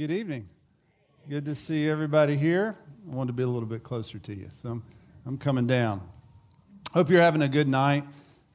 [0.00, 0.48] Good evening.
[1.28, 2.74] Good to see everybody here.
[3.06, 4.82] I wanted to be a little bit closer to you, so I'm,
[5.26, 6.00] I'm coming down.
[6.94, 8.04] Hope you're having a good night.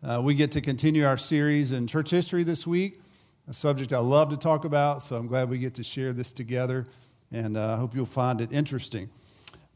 [0.03, 2.99] Uh, we get to continue our series in church history this week,
[3.47, 6.33] a subject I love to talk about, so I'm glad we get to share this
[6.33, 6.87] together,
[7.31, 9.11] and I uh, hope you'll find it interesting.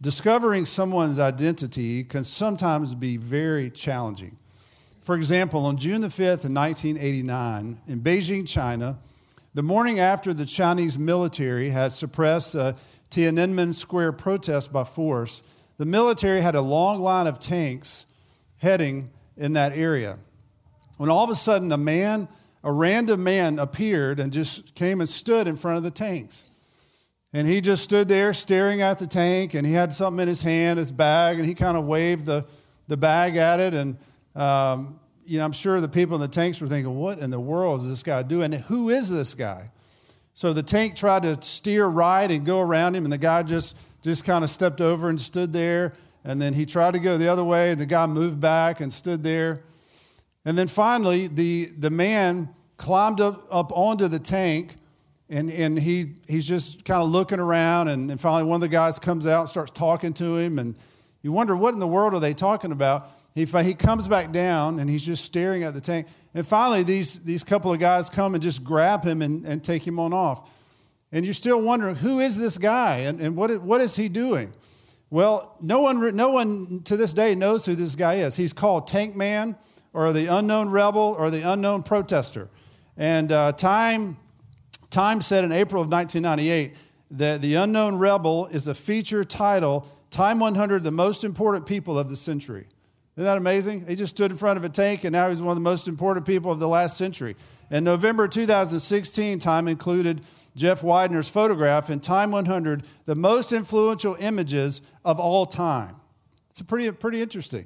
[0.01, 4.37] Discovering someone's identity can sometimes be very challenging.
[5.01, 8.97] For example, on June the 5th, in 1989, in Beijing, China,
[9.53, 12.75] the morning after the Chinese military had suppressed a
[13.09, 15.41] Tiananmen Square protest by force,
[15.77, 18.05] the military had a long line of tanks
[18.57, 20.19] heading in that area.
[20.97, 22.27] When all of a sudden a man,
[22.63, 26.45] a random man, appeared and just came and stood in front of the tanks.
[27.31, 30.41] And he just stood there staring at the tank, and he had something in his
[30.41, 32.45] hand, his bag, and he kind of waved the,
[32.87, 33.73] the bag at it.
[33.73, 33.97] And,
[34.35, 37.39] um, you know, I'm sure the people in the tanks were thinking, what in the
[37.39, 38.51] world is this guy doing?
[38.51, 39.69] Who is this guy?
[40.33, 43.77] So the tank tried to steer right and go around him, and the guy just,
[44.01, 45.93] just kind of stepped over and stood there.
[46.23, 48.91] And then he tried to go the other way, and the guy moved back and
[48.91, 49.61] stood there.
[50.45, 54.77] And then finally, the, the man climbed up, up onto the tank
[55.29, 58.67] and, and he, he's just kind of looking around, and, and finally one of the
[58.67, 60.75] guys comes out and starts talking to him, and
[61.21, 63.11] you wonder, what in the world are they talking about?
[63.35, 66.07] He, he comes back down, and he's just staring at the tank.
[66.33, 69.85] And finally, these, these couple of guys come and just grab him and, and take
[69.85, 70.49] him on off.
[71.11, 74.53] And you're still wondering, who is this guy, and, and what, what is he doing?
[75.09, 78.35] Well, no one, no one to this day knows who this guy is.
[78.35, 79.55] He's called Tank Man,
[79.93, 82.47] or the unknown rebel, or the unknown protester.
[82.95, 84.17] And uh, time
[84.89, 86.75] Time said in April of 1998
[87.11, 92.09] that The Unknown Rebel is a feature title, Time 100, the most important people of
[92.09, 92.65] the century.
[93.19, 93.85] Isn't that amazing?
[93.85, 95.89] He just stood in front of a tank and now he's one of the most
[95.89, 97.35] important people of the last century.
[97.69, 100.21] In November 2016, Time included
[100.55, 105.97] Jeff Widener's photograph in Time 100, the most influential images of all time.
[106.51, 107.65] It's pretty, pretty interesting.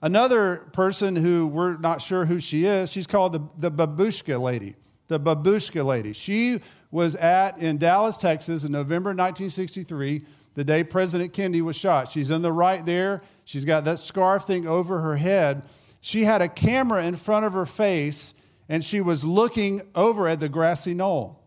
[0.00, 4.76] Another person who we're not sure who she is, she's called the, the Babushka lady
[5.08, 6.12] the babushka lady.
[6.12, 10.24] She was at in Dallas, Texas in November 1963,
[10.56, 12.08] the day President Kennedy was shot.
[12.08, 13.22] She's in the right there.
[13.44, 15.62] She's got that scarf thing over her head.
[16.00, 18.34] She had a camera in front of her face
[18.68, 21.42] and she was looking over at the grassy knoll.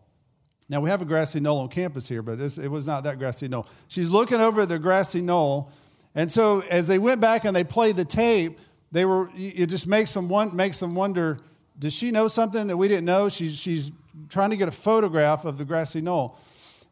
[0.68, 3.48] Now, we have a grassy knoll on campus here, but it was not that grassy
[3.48, 3.66] knoll.
[3.88, 5.72] She's looking over at the grassy knoll.
[6.14, 8.58] And so, as they went back and they played the tape,
[8.92, 11.40] they were, it just makes them, one, makes them wonder
[11.78, 13.30] does she know something that we didn't know?
[13.30, 13.90] She's, she's
[14.28, 16.38] trying to get a photograph of the grassy knoll.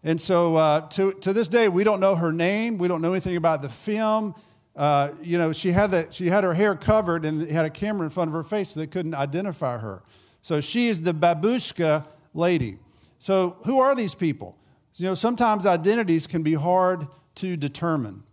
[0.05, 2.79] And so uh, to, to this day, we don't know her name.
[2.79, 4.35] We don't know anything about the film.
[4.77, 8.05] Uh, you know, she had, that, she had her hair covered and had a camera
[8.05, 10.03] in front of her face so they couldn't identify her.
[10.41, 12.79] So she is the babushka lady.
[13.19, 14.57] So who are these people?
[14.95, 18.25] You know, sometimes identities can be hard to determine.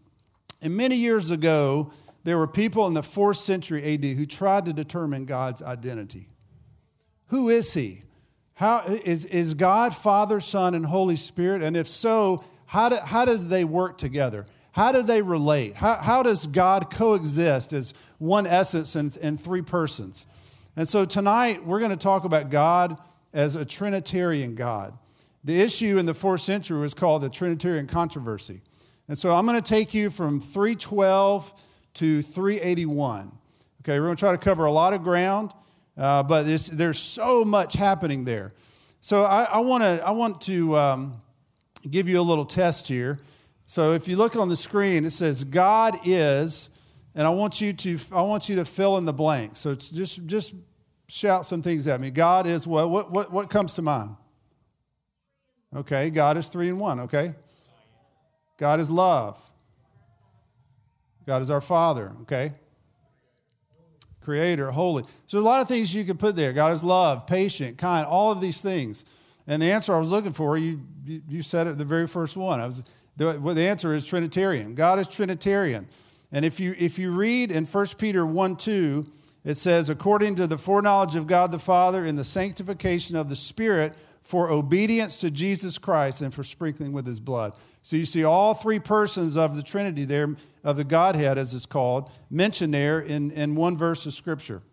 [0.62, 1.92] And many years ago,
[2.24, 6.30] there were people in the fourth century AD who tried to determine God's identity.
[7.28, 8.05] Who is he?
[8.56, 11.62] How, is, is God Father, Son, and Holy Spirit?
[11.62, 14.46] And if so, how do, how do they work together?
[14.72, 15.76] How do they relate?
[15.76, 20.26] How, how does God coexist as one essence and, and three persons?
[20.76, 22.98] And so tonight, we're going to talk about God
[23.34, 24.98] as a Trinitarian God.
[25.44, 28.62] The issue in the fourth century was called the Trinitarian controversy.
[29.08, 31.54] And so I'm going to take you from 312
[31.96, 33.32] to 381.
[33.82, 35.52] Okay, we're going to try to cover a lot of ground.
[35.98, 38.52] Uh, but there's so much happening there.
[39.02, 41.22] So I, I, wanna, I want to um,
[41.90, 43.20] give you a little test here.
[43.66, 46.70] So if you look on the screen, it says God is,
[47.14, 49.56] and I want you to, I want you to fill in the blank.
[49.58, 50.56] So it's just, just
[51.08, 52.12] shout some things at me.
[52.12, 52.90] God is what?
[52.90, 54.16] What, what, what comes to mind?
[55.76, 57.36] Okay, God is three in one, okay?
[58.58, 59.40] God is love.
[61.26, 62.54] God is our Father, okay?
[64.26, 65.04] Creator, holy.
[65.28, 66.52] So there's a lot of things you could put there.
[66.52, 69.06] God is love, patient, kind, all of these things.
[69.48, 72.60] And the answer I was looking for, you, you said it the very first one.
[72.60, 72.84] I was,
[73.16, 74.76] the, the answer is Trinitarian.
[74.76, 75.88] God is Trinitarian.
[76.32, 79.06] And if you, if you read in 1 Peter 1 2,
[79.46, 83.36] it says, according to the foreknowledge of God the Father in the sanctification of the
[83.36, 87.54] Spirit for obedience to Jesus Christ and for sprinkling with his blood.
[87.86, 91.68] So you see all three persons of the Trinity there, of the Godhead as it's
[91.68, 94.64] called, mentioned there in, in one verse of Scripture.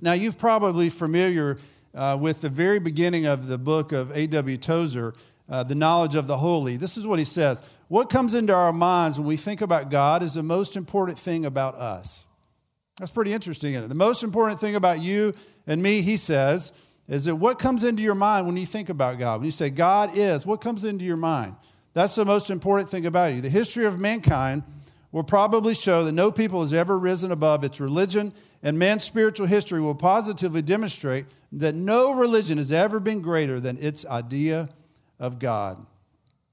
[0.00, 1.58] Now you've probably familiar
[1.94, 4.56] uh, with the very beginning of the book of A.W.
[4.56, 5.14] Tozer,
[5.48, 6.76] uh, The Knowledge of the Holy.
[6.76, 7.62] This is what he says.
[7.86, 11.46] What comes into our minds when we think about God is the most important thing
[11.46, 12.26] about us.
[12.98, 13.88] That's pretty interesting, isn't it?
[13.88, 15.32] The most important thing about you
[15.68, 16.72] and me, he says,
[17.06, 19.36] is that what comes into your mind when you think about God?
[19.36, 21.54] When you say God is, what comes into your mind?
[21.98, 23.40] That's the most important thing about you.
[23.40, 24.62] The history of mankind
[25.10, 29.48] will probably show that no people has ever risen above its religion, and man's spiritual
[29.48, 34.68] history will positively demonstrate that no religion has ever been greater than its idea
[35.18, 35.84] of God.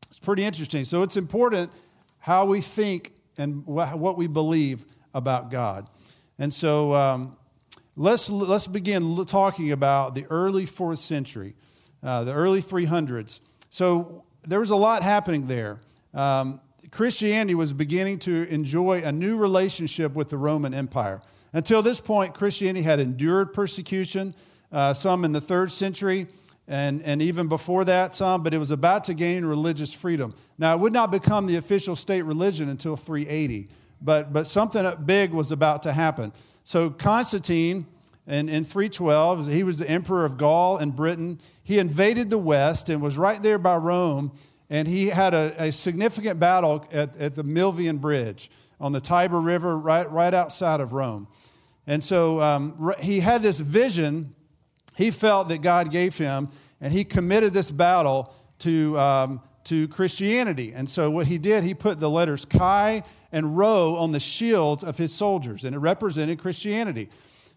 [0.10, 0.84] It's pretty interesting.
[0.84, 1.70] So it's important
[2.18, 4.84] how we think and what we believe
[5.14, 5.86] about God.
[6.40, 7.38] And so um,
[7.96, 11.54] let's, let's begin talking about the early fourth century,
[12.02, 13.42] uh, the early 300s.
[13.70, 15.80] So there was a lot happening there.
[16.14, 16.62] Um,
[16.92, 21.22] Christianity was beginning to enjoy a new relationship with the Roman Empire.
[21.52, 24.34] Until this point, Christianity had endured persecution,
[24.72, 26.28] uh, some in the third century,
[26.68, 30.34] and, and even before that, some, but it was about to gain religious freedom.
[30.58, 33.70] Now, it would not become the official state religion until 380,
[34.02, 36.34] but, but something big was about to happen.
[36.64, 37.86] So, Constantine
[38.28, 41.40] in, in 312, he was the emperor of Gaul and Britain.
[41.66, 44.32] He invaded the West and was right there by Rome,
[44.70, 49.42] and he had a, a significant battle at, at the Milvian Bridge on the Tiber
[49.42, 51.28] River, right, right outside of Rome.
[51.88, 54.36] And so um, he had this vision
[54.96, 60.72] he felt that God gave him, and he committed this battle to, um, to Christianity.
[60.74, 64.84] And so, what he did, he put the letters Chi and Rho on the shields
[64.84, 67.10] of his soldiers, and it represented Christianity.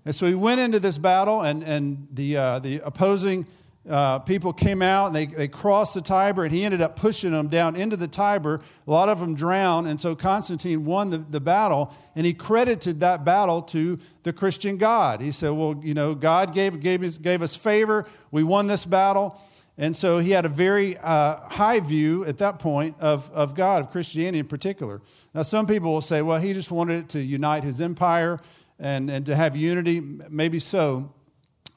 [0.05, 3.47] And so, he went into this battle, and, and the, uh, the opposing
[3.89, 7.33] uh, people came out and they, they crossed the Tiber, and he ended up pushing
[7.33, 8.61] them down into the Tiber.
[8.87, 13.01] A lot of them drowned, and so Constantine won the, the battle, and he credited
[13.01, 15.21] that battle to the Christian God.
[15.21, 18.85] He said, Well, you know, God gave, gave, us, gave us favor, we won this
[18.85, 19.41] battle.
[19.81, 23.81] And so he had a very uh, high view at that point of, of God,
[23.81, 25.01] of Christianity in particular.
[25.33, 28.41] Now, some people will say, well, he just wanted it to unite his empire
[28.81, 30.01] and, and to have unity.
[30.01, 31.15] Maybe so.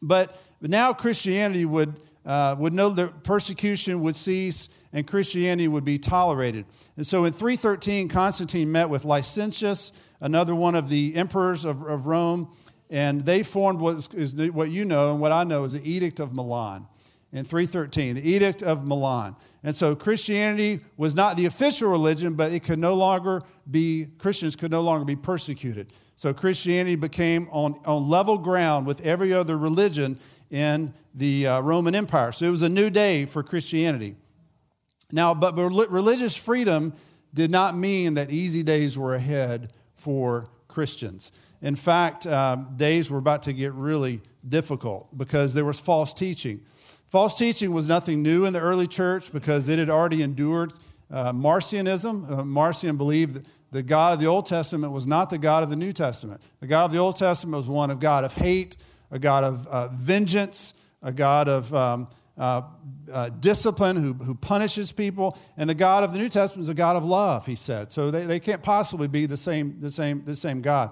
[0.01, 5.85] But but now Christianity would, uh, would know that persecution would cease and Christianity would
[5.85, 6.65] be tolerated.
[6.97, 12.05] And so in 313, Constantine met with Licinius, another one of the emperors of, of
[12.07, 12.49] Rome,
[12.89, 16.19] and they formed what is what you know and what I know is the Edict
[16.19, 16.87] of Milan
[17.31, 19.35] in 313, the Edict of Milan.
[19.63, 24.55] And so Christianity was not the official religion, but it could no longer be, Christians
[24.55, 25.93] could no longer be persecuted.
[26.15, 30.19] So Christianity became on, on level ground with every other religion
[30.51, 32.31] in the uh, Roman Empire.
[32.31, 34.15] So it was a new day for Christianity.
[35.12, 36.94] Now, but religious freedom
[37.33, 41.31] did not mean that easy days were ahead for Christians.
[41.62, 46.62] In fact, um, days were about to get really difficult because there was false teaching.
[47.07, 50.74] False teaching was nothing new in the early church because it had already endured
[51.12, 52.30] uh, Marcionism.
[52.30, 55.69] Uh, Marcion believed that the God of the Old Testament was not the God of
[55.69, 56.42] the New Testament.
[56.59, 58.75] The God of the Old Testament was one of God of hate,
[59.11, 62.63] a God of uh, vengeance, a God of um, uh,
[63.11, 65.37] uh, discipline who, who punishes people.
[65.57, 67.91] And the God of the New Testament is a God of love, he said.
[67.91, 70.91] So they, they can't possibly be the same, the same, the same God.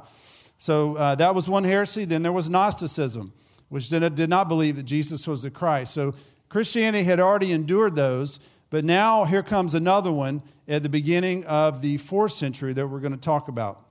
[0.58, 2.06] So uh, that was one heresy.
[2.06, 3.34] Then there was Gnosticism,
[3.70, 5.94] which did, did not believe that Jesus was the Christ.
[5.94, 6.14] So
[6.50, 8.40] Christianity had already endured those.
[8.70, 13.00] But now here comes another one at the beginning of the fourth century that we're
[13.00, 13.84] going to talk about.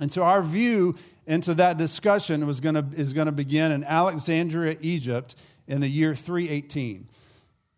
[0.00, 0.96] And so our view
[1.26, 5.36] into that discussion was to, is going to begin in Alexandria, Egypt,
[5.66, 7.08] in the year 318.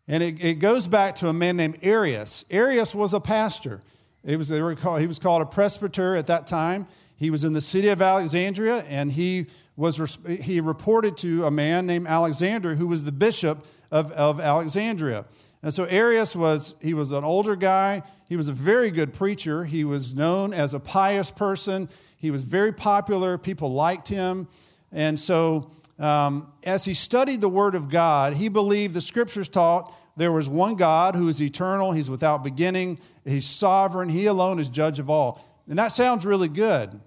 [0.06, 2.44] And it, it goes back to a man named Arius.
[2.50, 3.80] Arius was a pastor.
[4.24, 6.86] It was, they were called, he was called a presbyter at that time.
[7.16, 9.46] He was in the city of Alexandria, and he,
[9.76, 15.24] was, he reported to a man named Alexander, who was the bishop of, of Alexandria.
[15.62, 18.02] And so Arius was, he was an older guy.
[18.28, 19.64] He was a very good preacher.
[19.64, 21.88] He was known as a pious person.
[22.24, 24.48] He was very popular, people liked him.
[24.90, 29.94] And so, um, as he studied the Word of God, he believed the scriptures taught
[30.16, 34.70] there was one God who is eternal, he's without beginning, he's sovereign, he alone is
[34.70, 35.44] judge of all.
[35.68, 36.98] And that sounds really good.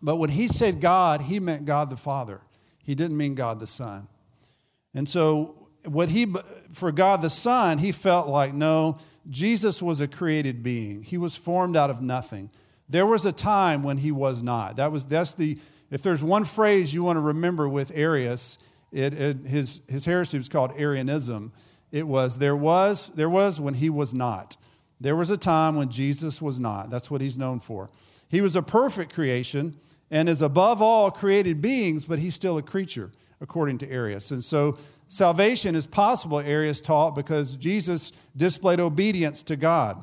[0.00, 2.40] But when he said God, he meant God the Father.
[2.82, 4.08] He didn't mean God the Son.
[4.94, 6.32] And so, what he,
[6.72, 8.96] for God the Son, he felt like, no,
[9.28, 11.02] Jesus was a created being.
[11.02, 12.48] He was formed out of nothing.
[12.88, 14.76] There was a time when he was not.
[14.76, 15.58] That was, that's the,
[15.90, 18.58] if there's one phrase you want to remember with Arius,
[18.92, 21.52] it, it, his, his heresy was called Arianism.
[21.90, 24.56] It was, there was, there was when he was not.
[25.00, 26.90] There was a time when Jesus was not.
[26.90, 27.90] That's what he's known for.
[28.28, 29.76] He was a perfect creation
[30.10, 34.30] and is above all created beings, but he's still a creature, according to Arius.
[34.30, 34.78] And so
[35.08, 40.00] salvation is possible, Arius taught, because Jesus displayed obedience to God.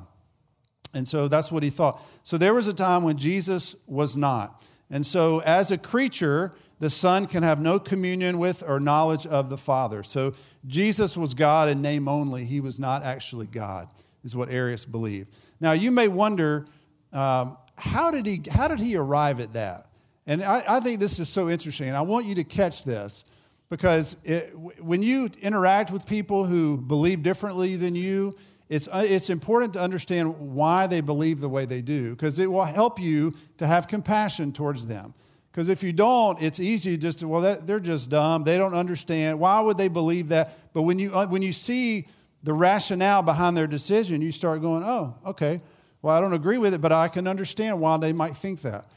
[0.93, 2.01] And so that's what he thought.
[2.21, 4.61] So there was a time when Jesus was not.
[4.89, 9.49] And so, as a creature, the Son can have no communion with or knowledge of
[9.49, 10.03] the Father.
[10.03, 10.33] So
[10.67, 12.45] Jesus was God in name only.
[12.45, 13.87] He was not actually God,
[14.23, 15.33] is what Arius believed.
[15.59, 16.67] Now, you may wonder
[17.11, 19.87] um, how, did he, how did he arrive at that?
[20.27, 21.87] And I, I think this is so interesting.
[21.87, 23.23] And I want you to catch this
[23.69, 28.35] because it, when you interact with people who believe differently than you,
[28.73, 32.51] it's, uh, it's important to understand why they believe the way they do because it
[32.51, 35.13] will help you to have compassion towards them.
[35.51, 38.43] Because if you don't, it's easy just to, well, that, they're just dumb.
[38.43, 39.39] They don't understand.
[39.39, 40.73] Why would they believe that?
[40.73, 42.07] But when you, uh, when you see
[42.41, 45.61] the rationale behind their decision, you start going, oh, okay.
[46.01, 48.87] Well, I don't agree with it, but I can understand why they might think that.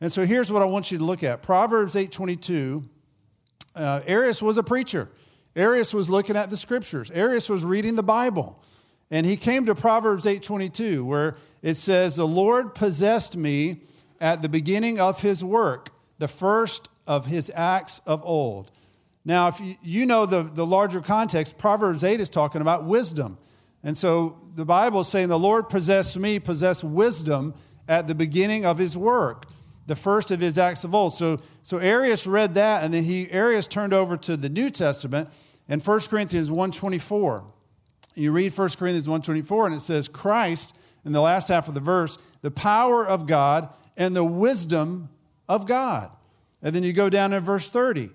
[0.00, 2.84] And so here's what I want you to look at Proverbs 8:22.
[3.74, 5.10] Uh, Arius was a preacher.
[5.54, 7.10] Arius was looking at the scriptures.
[7.10, 8.62] Arius was reading the Bible.
[9.10, 13.82] And he came to Proverbs 8:22 where it says the Lord possessed me
[14.20, 18.70] at the beginning of his work the first of his acts of old.
[19.24, 23.38] Now, if you, know the, the larger context, Proverbs 8 is talking about wisdom.
[23.82, 27.54] And so the Bible is saying, The Lord possessed me, possessed wisdom
[27.88, 29.46] at the beginning of his work,
[29.86, 31.12] the first of his acts of old.
[31.12, 35.28] So, so Arius read that, and then he Arius turned over to the New Testament
[35.68, 37.44] in 1 Corinthians 1.24.
[38.16, 41.80] You read 1 Corinthians 1.24, and it says, Christ, in the last half of the
[41.80, 45.08] verse, the power of God and the wisdom
[45.48, 46.10] of God.
[46.62, 48.10] And then you go down in verse 30,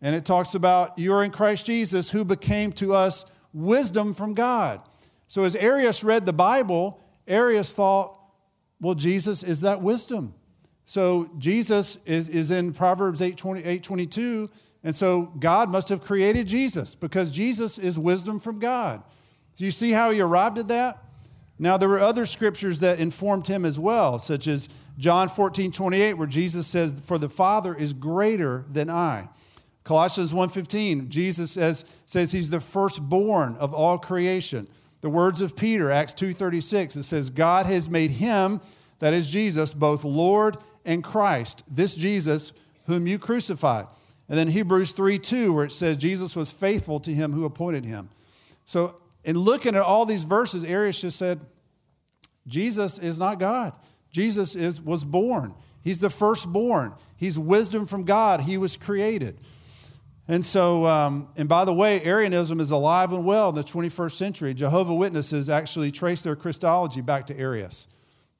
[0.00, 4.80] and it talks about you're in Christ Jesus who became to us wisdom from God.
[5.26, 8.14] So as Arius read the Bible, Arius thought,
[8.80, 10.34] well, Jesus is that wisdom.
[10.84, 14.50] So Jesus is, is in Proverbs 8, 20, 8 22,
[14.84, 19.02] and so God must have created Jesus because Jesus is wisdom from God.
[19.58, 21.02] Do you see how he arrived at that?
[21.58, 26.14] Now, there were other scriptures that informed him as well, such as John 14, 28,
[26.14, 29.28] where Jesus says, For the Father is greater than I.
[29.82, 34.68] Colossians 1.15, Jesus says, says he's the firstborn of all creation.
[35.00, 38.60] The words of Peter, Acts 2.36, it says, God has made him,
[39.00, 42.52] that is Jesus, both Lord and Christ, this Jesus
[42.86, 43.86] whom you crucified.
[44.28, 48.10] And then Hebrews 3.2, where it says Jesus was faithful to him who appointed him.
[48.64, 51.38] So in looking at all these verses, Arius just said,
[52.46, 53.74] Jesus is not God.
[54.10, 55.54] Jesus is, was born.
[55.82, 56.94] He's the firstborn.
[57.14, 58.40] He's wisdom from God.
[58.40, 59.36] He was created.
[60.28, 64.12] And so, um, and by the way, Arianism is alive and well in the 21st
[64.12, 64.54] century.
[64.54, 67.86] Jehovah Witnesses actually trace their Christology back to Arius,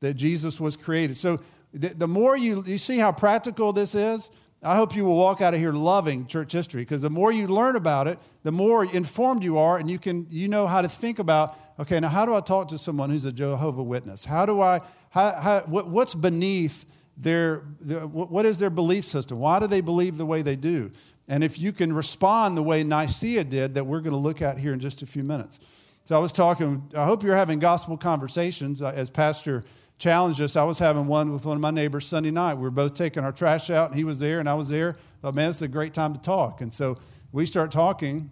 [0.01, 1.19] that Jesus was created.
[1.19, 1.39] So
[1.75, 4.31] the, the more you, you see how practical this is,
[4.63, 7.47] I hope you will walk out of here loving church history because the more you
[7.47, 10.89] learn about it, the more informed you are, and you can you know how to
[10.89, 14.25] think about okay, now how do I talk to someone who's a Jehovah Witness?
[14.25, 16.85] How do I how, how, what, what's beneath
[17.17, 19.39] their, their, what is their belief system?
[19.39, 20.93] Why do they believe the way they do?
[21.27, 24.59] And if you can respond the way Nicaea did, that we're going to look at
[24.59, 25.59] here in just a few minutes.
[26.05, 28.81] So I was talking, I hope you're having gospel conversations.
[28.81, 29.65] Uh, as Pastor
[29.99, 32.55] challenged us, I was having one with one of my neighbors Sunday night.
[32.55, 34.97] We were both taking our trash out, and he was there, and I was there.
[35.23, 36.61] Thought, man, is a great time to talk.
[36.61, 36.99] And so
[37.33, 38.31] we start talking.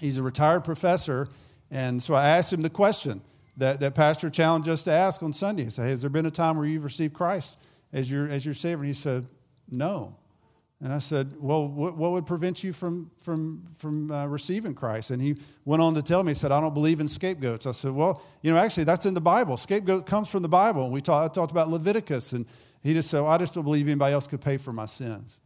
[0.00, 1.28] He's a retired professor.
[1.70, 3.20] And so I asked him the question
[3.56, 5.64] that, that Pastor challenged us to ask on Sunday.
[5.64, 7.58] He said, Has there been a time where you've received Christ
[7.92, 8.80] as your, as your Savior?
[8.80, 9.26] And he said,
[9.68, 10.16] No.
[10.80, 15.10] And I said, Well, what, what would prevent you from, from, from uh, receiving Christ?
[15.10, 17.66] And he went on to tell me, He said, I don't believe in scapegoats.
[17.66, 19.56] I said, Well, you know, actually, that's in the Bible.
[19.56, 20.84] Scapegoat comes from the Bible.
[20.84, 22.32] And we talk, I talked about Leviticus.
[22.32, 22.46] And
[22.84, 25.40] he just said, well, I just don't believe anybody else could pay for my sins.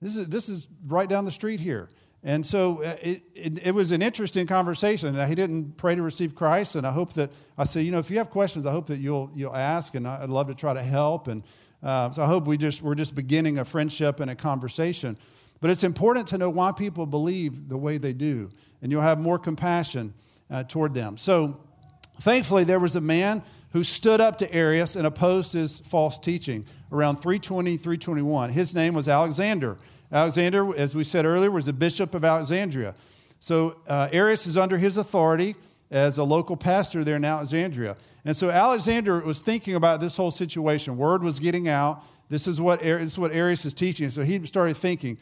[0.00, 1.90] This is, this is right down the street here.
[2.24, 5.14] And so uh, it, it, it, was an interesting conversation.
[5.26, 8.10] He didn't pray to receive Christ, and I hope that I say, you know, if
[8.10, 10.82] you have questions, I hope that you'll you'll ask, and I'd love to try to
[10.82, 11.26] help.
[11.26, 11.42] And
[11.82, 15.16] uh, so I hope we just we're just beginning a friendship and a conversation.
[15.60, 19.20] But it's important to know why people believe the way they do, and you'll have
[19.20, 20.12] more compassion
[20.50, 21.16] uh, toward them.
[21.16, 21.60] So,
[22.20, 26.66] thankfully, there was a man who stood up to Arius and opposed his false teaching
[26.90, 28.50] around 320, 321.
[28.50, 29.78] His name was Alexander.
[30.10, 32.94] Alexander, as we said earlier, was the bishop of Alexandria.
[33.40, 35.56] So uh, Arius is under his authority
[35.92, 37.96] as a local pastor there in Alexandria.
[38.24, 40.96] And so Alexander was thinking about this whole situation.
[40.96, 42.02] Word was getting out.
[42.28, 44.10] This is what, this is what Arius is teaching.
[44.10, 45.18] So he started thinking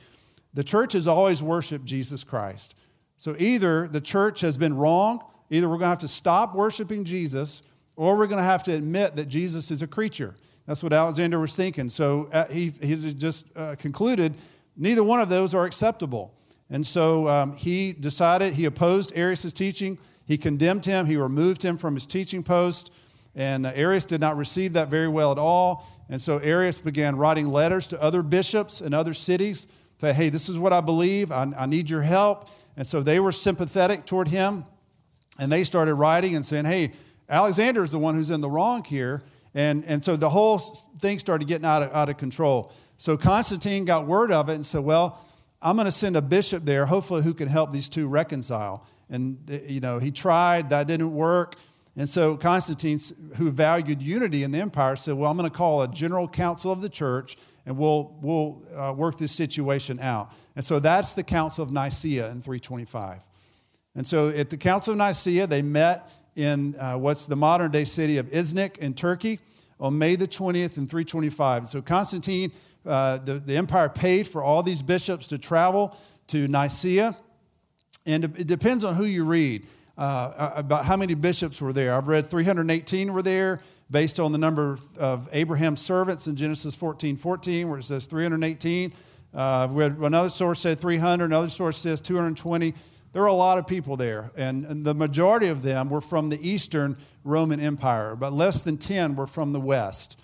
[0.54, 2.74] the church has always worshiped Jesus Christ.
[3.18, 7.04] So either the church has been wrong, either we're going to have to stop worshiping
[7.04, 7.62] Jesus,
[7.96, 10.34] or we're going to have to admit that Jesus is a creature.
[10.66, 11.90] That's what Alexander was thinking.
[11.90, 14.36] So uh, he, he's just uh, concluded
[14.80, 16.32] Neither one of those are acceptable.
[16.70, 19.98] And so um, he decided, he opposed Arius' teaching.
[20.30, 21.06] He condemned him.
[21.06, 22.92] He removed him from his teaching post.
[23.34, 25.88] And uh, Arius did not receive that very well at all.
[26.08, 29.66] And so Arius began writing letters to other bishops in other cities
[29.98, 31.32] say, hey, this is what I believe.
[31.32, 32.48] I, I need your help.
[32.76, 34.64] And so they were sympathetic toward him.
[35.40, 36.92] And they started writing and saying, hey,
[37.28, 39.24] Alexander is the one who's in the wrong here.
[39.52, 42.72] And, and so the whole thing started getting out of, out of control.
[42.98, 45.20] So Constantine got word of it and said, well,
[45.60, 48.86] I'm going to send a bishop there, hopefully, who can help these two reconcile.
[49.10, 51.56] And, you know, he tried, that didn't work.
[51.96, 53.00] And so Constantine,
[53.36, 56.70] who valued unity in the empire, said, Well, I'm going to call a general council
[56.70, 57.36] of the church
[57.66, 60.32] and we'll, we'll uh, work this situation out.
[60.56, 63.28] And so that's the Council of Nicaea in 325.
[63.94, 67.84] And so at the Council of Nicaea, they met in uh, what's the modern day
[67.84, 69.40] city of Iznik in Turkey
[69.78, 71.66] on May the 20th in 325.
[71.66, 72.52] So Constantine,
[72.86, 75.96] uh, the, the empire paid for all these bishops to travel
[76.28, 77.16] to Nicaea.
[78.06, 79.66] And it depends on who you read
[79.98, 81.94] uh, about how many bishops were there.
[81.94, 87.16] I've read 318 were there based on the number of Abraham's servants in Genesis 14
[87.16, 88.92] 14, where it says 318.
[89.32, 89.68] Uh,
[90.00, 92.74] another source said 300, another source says 220.
[93.12, 96.30] There were a lot of people there, and, and the majority of them were from
[96.30, 100.18] the Eastern Roman Empire, but less than 10 were from the West.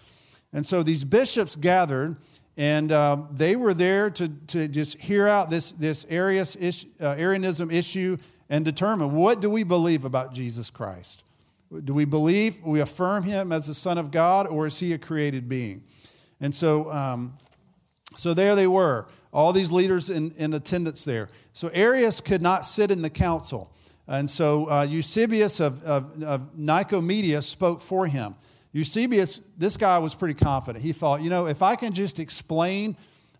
[0.52, 2.16] And so these bishops gathered,
[2.56, 6.56] and uh, they were there to, to just hear out this, this Arius,
[7.00, 8.16] uh, Arianism issue
[8.48, 11.25] and determine what do we believe about Jesus Christ?
[11.84, 14.98] Do we believe, we affirm him as the Son of God, or is he a
[14.98, 15.82] created being?
[16.40, 17.36] And so, um,
[18.16, 21.28] so there they were, all these leaders in, in attendance there.
[21.52, 23.72] So Arius could not sit in the council.
[24.06, 28.36] And so uh, Eusebius of, of, of Nicomedia spoke for him.
[28.76, 30.85] Eusebius, this guy was pretty confident.
[30.85, 32.95] He thought, you know, if I can just explain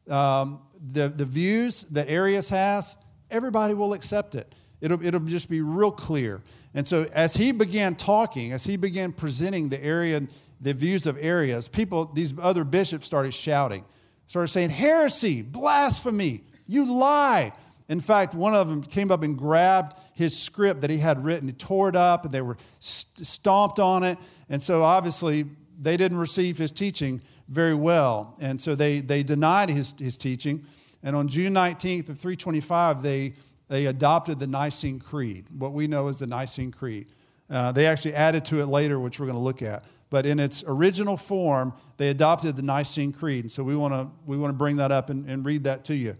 [0.09, 2.97] um, the, the views that Arius has,
[3.31, 4.51] everybody will accept it.
[4.81, 6.41] It'll, it'll just be real clear.
[6.73, 10.23] And so as he began talking, as he began presenting the area,
[10.59, 13.85] the views of Arius, people, these other bishops started shouting,
[14.27, 17.53] started saying, heresy, blasphemy, you lie.
[17.89, 21.49] In fact, one of them came up and grabbed his script that he had written,
[21.49, 24.19] he tore it up, and they were stomped on it.
[24.49, 25.45] And so obviously,
[25.81, 28.37] they didn't receive his teaching very well.
[28.41, 30.65] And so they, they denied his, his teaching.
[31.03, 33.35] And on June 19th of 325, they
[33.69, 37.09] they adopted the Nicene Creed, what we know as the Nicene Creed.
[37.51, 39.85] Uh, they actually added to it later, which we're going to look at.
[40.09, 43.45] But in its original form, they adopted the Nicene Creed.
[43.45, 45.85] And so we want to we want to bring that up and, and read that
[45.87, 46.15] to you.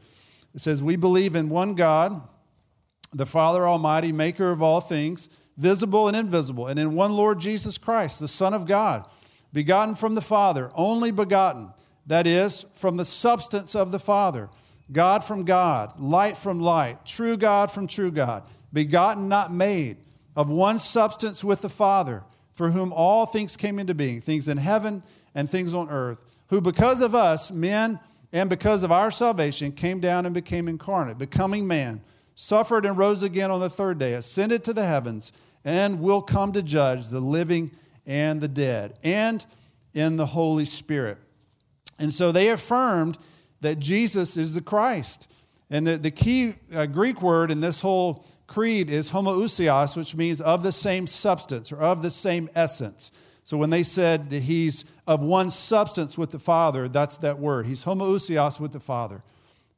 [0.57, 2.21] It says, We believe in one God,
[3.13, 7.79] the Father Almighty, maker of all things, visible and invisible, and in one Lord Jesus
[7.79, 9.09] Christ, the Son of God,
[9.53, 11.73] begotten from the Father, only begotten,
[12.07, 14.49] that is, from the substance of the Father
[14.93, 19.99] God from God, light from light, true God from true God, begotten, not made,
[20.37, 24.59] of one substance with the Father, for whom all things came into being, things in
[24.59, 25.03] heaven
[25.35, 27.99] and things on earth, who because of us, men,
[28.37, 32.03] and because of our salvation, came down and became incarnate, becoming man,
[32.35, 35.33] suffered and rose again on the third day, ascended to the heavens,
[35.65, 37.71] and will come to judge the living
[38.05, 39.47] and the dead, and
[39.95, 41.17] in the Holy Spirit.
[41.99, 43.17] And so they affirmed
[43.63, 45.33] that Jesus is the Christ.
[45.71, 50.43] And the, the key uh, Greek word in this whole creed is homoousios, which means
[50.43, 53.11] of the same substance or of the same essence.
[53.47, 57.67] So when they said that he's of one substance with the Father, that's that word.
[57.67, 59.23] He's homoousios with the Father.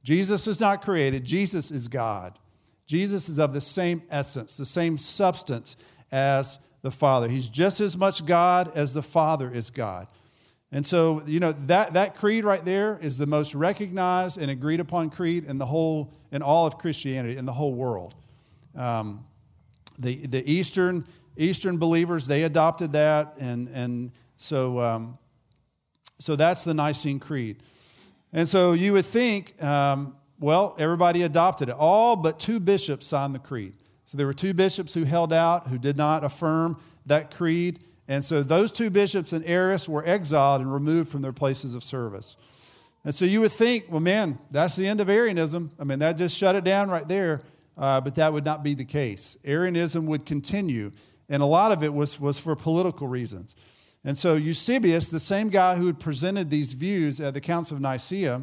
[0.02, 2.38] Jesus is not created, Jesus is God.
[2.86, 5.76] Jesus is of the same essence, the same substance
[6.10, 7.28] as the Father.
[7.28, 10.06] He's just as much God as the Father is God.
[10.72, 14.80] And so, you know, that, that creed right there is the most recognized and agreed
[14.80, 18.14] upon creed in the whole, in all of Christianity, in the whole world.
[18.74, 19.26] Um,
[19.98, 21.04] the, the Eastern,
[21.38, 23.36] Eastern believers, they adopted that.
[23.40, 25.18] And, and so, um,
[26.18, 27.62] so that's the Nicene Creed.
[28.32, 31.76] And so you would think, um, well, everybody adopted it.
[31.78, 33.74] All but two bishops signed the creed.
[34.04, 37.80] So there were two bishops who held out, who did not affirm that creed.
[38.06, 41.82] And so those two bishops and Arius were exiled and removed from their places of
[41.82, 42.36] service.
[43.04, 45.70] And so you would think, well, man, that's the end of Arianism.
[45.78, 47.42] I mean, that just shut it down right there.
[47.76, 49.38] Uh, but that would not be the case.
[49.44, 50.90] Arianism would continue,
[51.28, 53.54] and a lot of it was, was for political reasons.
[54.04, 57.82] And so Eusebius, the same guy who had presented these views at the Council of
[57.82, 58.42] Nicaea,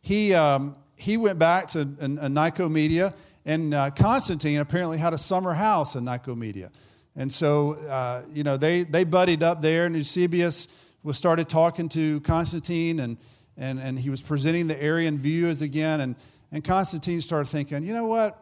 [0.00, 3.12] he, um, he went back to a, a Nicomedia,
[3.44, 6.70] and uh, Constantine apparently had a summer house in Nicomedia.
[7.16, 10.68] And so, uh, you know, they, they buddied up there, and Eusebius
[11.02, 13.16] was started talking to Constantine, and,
[13.56, 16.00] and, and he was presenting the Arian views again.
[16.00, 16.16] And,
[16.52, 18.38] and Constantine started thinking, you know what?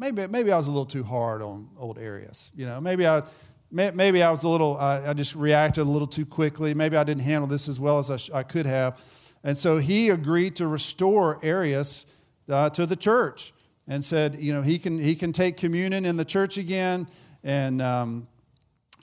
[0.00, 2.50] Maybe, maybe I was a little too hard on old Arius.
[2.56, 3.20] You know, maybe I,
[3.70, 6.72] maybe I was a little, I, just reacted a little too quickly.
[6.72, 8.98] Maybe I didn't handle this as well as I could have.
[9.44, 12.06] And so he agreed to restore Arius
[12.48, 13.52] uh, to the church
[13.86, 17.06] and said, you know, he can, he can take communion in the church again.
[17.44, 18.26] And um,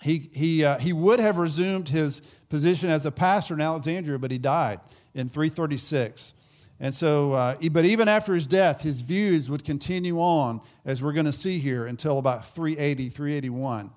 [0.01, 4.31] he, he, uh, he would have resumed his position as a pastor in Alexandria, but
[4.31, 4.79] he died
[5.13, 6.33] in 336.
[6.79, 11.13] And so, uh, but even after his death, his views would continue on, as we're
[11.13, 13.91] going to see here, until about 380, 381.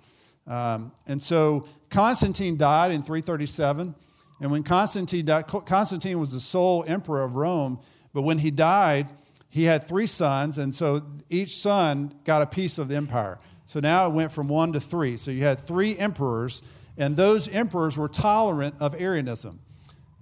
[0.46, 3.94] Um, and so Constantine died in 337.
[4.40, 7.78] And when Constantine died, Constantine was the sole emperor of Rome.
[8.14, 9.08] But when he died,
[9.50, 10.56] he had three sons.
[10.56, 13.38] And so each son got a piece of the empire.
[13.66, 15.16] So now it went from one to three.
[15.16, 16.62] So you had three emperors,
[16.96, 19.60] and those emperors were tolerant of Arianism.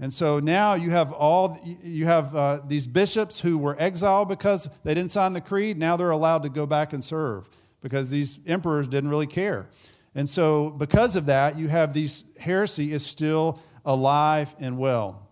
[0.00, 4.70] And so now you have all you have uh, these bishops who were exiled because
[4.84, 5.76] they didn't sign the creed.
[5.76, 9.68] Now they're allowed to go back and serve because these emperors didn't really care.
[10.14, 15.28] And so because of that, you have these heresy is still alive and well.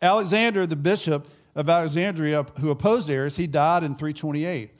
[0.00, 4.70] Alexander, the bishop of Alexandria, who opposed Arius, he died in 328.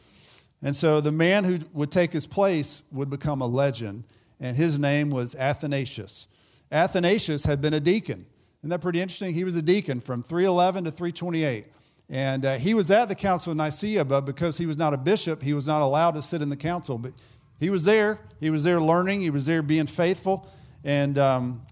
[0.62, 4.04] And so the man who would take his place would become a legend,
[4.40, 6.26] and his name was Athanasius.
[6.72, 8.26] Athanasius had been a deacon.
[8.64, 9.34] Isn't that pretty interesting?
[9.34, 11.66] He was a deacon from 311 to 328.
[12.08, 14.96] And uh, he was at the Council of Nicaea, but because he was not a
[14.96, 16.96] bishop, he was not allowed to sit in the council.
[16.96, 17.12] But
[17.60, 18.20] he was there.
[18.40, 19.20] He was there learning.
[19.20, 20.50] He was there being faithful.
[20.82, 21.66] And um,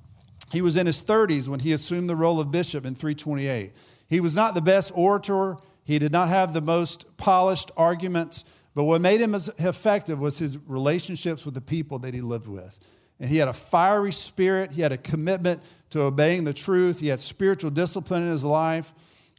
[0.53, 3.73] he was in his 30s when he assumed the role of bishop in 328.
[4.11, 5.57] He was not the best orator.
[5.85, 8.45] He did not have the most polished arguments.
[8.75, 12.79] But what made him effective was his relationships with the people that he lived with.
[13.20, 14.72] And he had a fiery spirit.
[14.72, 17.01] He had a commitment to obeying the truth.
[17.01, 18.92] He had spiritual discipline in his life.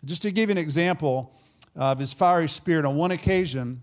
[0.06, 1.34] Just to give you an example
[1.76, 3.82] of his fiery spirit, on one occasion,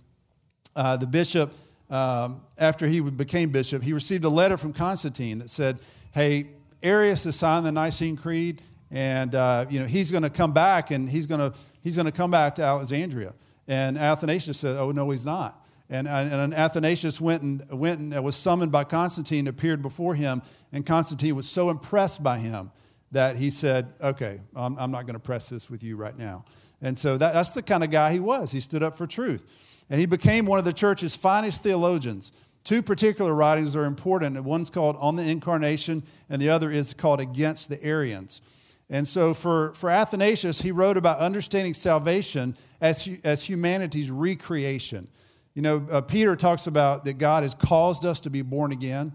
[0.77, 1.53] uh, the bishop,
[1.91, 5.81] um, after he became bishop, he received a letter from Constantine that said,
[6.13, 6.47] Hey,
[6.83, 10.91] Arius has signed the Nicene Creed, and uh, you know he's going to come back,
[10.91, 13.35] and he's going to he's going to come back to Alexandria.
[13.69, 15.60] And Athanasius said, "Oh no, he's not."
[15.91, 20.41] And, and Athanasius went and, went and was summoned by Constantine, appeared before him,
[20.73, 22.71] and Constantine was so impressed by him
[23.11, 26.45] that he said, Okay, I'm, I'm not going to press this with you right now.
[26.81, 28.53] And so that, that's the kind of guy he was.
[28.53, 29.85] He stood up for truth.
[29.91, 32.31] And he became one of the church's finest theologians.
[32.63, 34.41] Two particular writings are important.
[34.45, 38.43] One's called On the Incarnation, and the other is called Against the Arians.
[38.89, 45.09] And so for, for Athanasius, he wrote about understanding salvation as, as humanity's recreation.
[45.55, 49.13] You know, uh, Peter talks about that God has caused us to be born again.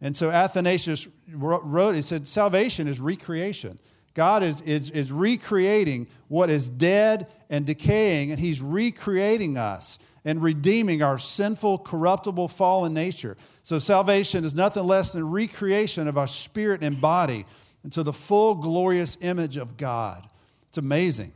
[0.00, 3.78] And so Athanasius wrote, he said, salvation is recreation.
[4.18, 10.42] God is, is, is recreating what is dead and decaying, and He's recreating us and
[10.42, 13.36] redeeming our sinful, corruptible, fallen nature.
[13.62, 17.46] So salvation is nothing less than recreation of our spirit and body
[17.84, 20.28] into the full, glorious image of God.
[20.66, 21.32] It's amazing.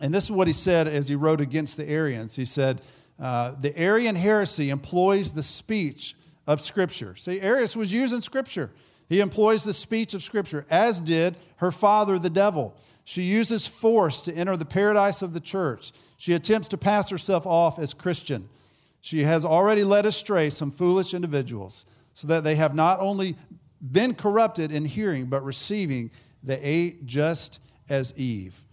[0.00, 2.36] And this is what he said as he wrote against the Arians.
[2.36, 2.82] He said,
[3.18, 6.14] uh, the Arian heresy employs the speech
[6.46, 7.16] of Scripture.
[7.16, 8.70] See, Arius was using Scripture.
[9.08, 12.76] He employs the speech of Scripture, as did her father, the devil.
[13.04, 15.92] She uses force to enter the paradise of the church.
[16.16, 18.48] She attempts to pass herself off as Christian.
[19.00, 23.36] She has already led astray some foolish individuals so that they have not only
[23.80, 26.10] been corrupted in hearing, but receiving
[26.42, 28.63] the eight just as Eve.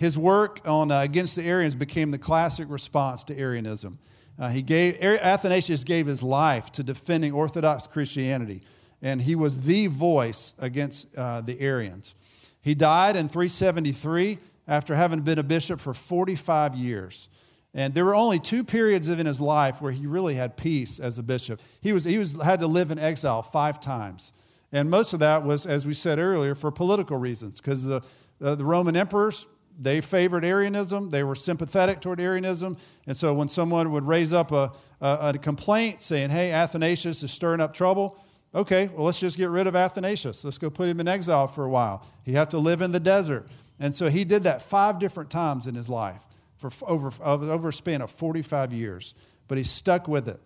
[0.00, 3.98] His work on uh, against the Arians became the classic response to Arianism.
[4.38, 8.62] Uh, he gave, Athanasius gave his life to defending Orthodox Christianity,
[9.02, 12.14] and he was the voice against uh, the Arians.
[12.62, 17.28] He died in 373 after having been a bishop for 45 years.
[17.74, 21.18] And there were only two periods in his life where he really had peace as
[21.18, 21.60] a bishop.
[21.82, 24.32] He, was, he was, had to live in exile five times.
[24.72, 28.00] And most of that was, as we said earlier, for political reasons, because the,
[28.38, 29.46] the, the Roman emperors
[29.78, 31.10] they favored Arianism.
[31.10, 32.76] They were sympathetic toward Arianism.
[33.06, 37.30] And so when someone would raise up a, a, a, complaint saying, hey, Athanasius is
[37.30, 38.18] stirring up trouble,
[38.54, 40.44] okay, well, let's just get rid of Athanasius.
[40.44, 42.06] Let's go put him in exile for a while.
[42.24, 43.48] He had to live in the desert.
[43.78, 47.72] And so he did that five different times in his life for over, over a
[47.72, 49.14] span of 45 years.
[49.48, 50.40] But he stuck with it.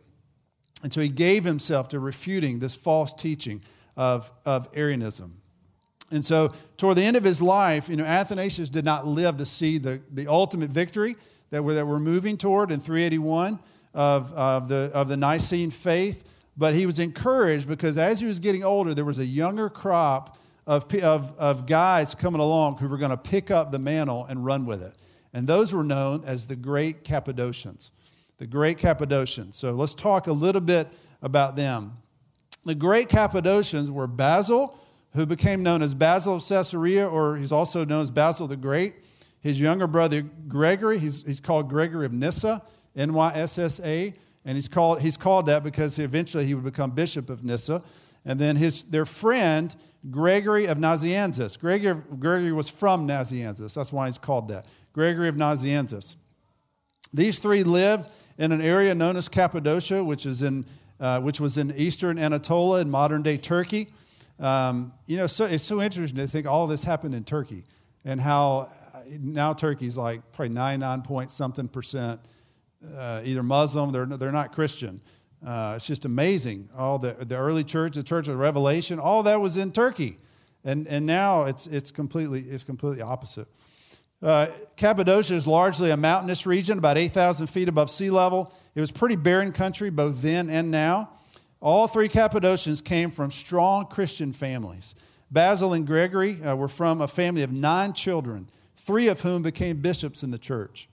[0.82, 3.62] And so he gave himself to refuting this false teaching
[3.96, 5.40] of, of Arianism.
[6.14, 9.44] And so, toward the end of his life, you know, Athanasius did not live to
[9.44, 11.16] see the, the ultimate victory
[11.50, 13.58] that we're, that we're moving toward in 381
[13.94, 16.24] of, of, the, of the Nicene faith.
[16.56, 20.38] But he was encouraged because as he was getting older, there was a younger crop
[20.68, 24.44] of, of, of guys coming along who were going to pick up the mantle and
[24.44, 24.94] run with it.
[25.32, 27.90] And those were known as the Great Cappadocians.
[28.38, 29.56] The Great Cappadocians.
[29.56, 30.88] So let's talk a little bit
[31.22, 31.94] about them.
[32.64, 34.78] The Great Cappadocians were Basil
[35.14, 38.94] who became known as Basil of Caesarea, or he's also known as Basil the Great.
[39.40, 42.62] His younger brother, Gregory, he's, he's called Gregory of Nyssa,
[42.96, 46.64] N Y S S A, and he's called, he's called that because eventually he would
[46.64, 47.82] become Bishop of Nyssa.
[48.24, 49.74] And then his, their friend,
[50.10, 51.58] Gregory of Nazianzus.
[51.58, 53.74] Gregory, Gregory was from Nazianzus.
[53.74, 54.66] That's why he's called that.
[54.92, 56.16] Gregory of Nazianzus.
[57.12, 60.66] These three lived in an area known as Cappadocia, which, is in,
[60.98, 63.92] uh, which was in eastern Anatolia in modern day Turkey.
[64.38, 67.64] Um, you know, so, it's so interesting to think all this happened in Turkey
[68.04, 72.20] and how uh, now Turkey's like probably 99 point something percent
[72.96, 75.00] uh, either Muslim, they're, they're not Christian.
[75.44, 76.68] Uh, it's just amazing.
[76.76, 80.16] All the, the early church, the Church of Revelation, all that was in Turkey.
[80.64, 83.46] And, and now it's, it's, completely, it's completely opposite.
[84.22, 88.52] Uh, Cappadocia is largely a mountainous region, about 8,000 feet above sea level.
[88.74, 91.10] It was pretty barren country both then and now.
[91.64, 94.94] All three Cappadocians came from strong Christian families.
[95.30, 99.78] Basil and Gregory uh, were from a family of nine children, three of whom became
[99.78, 100.90] bishops in the church.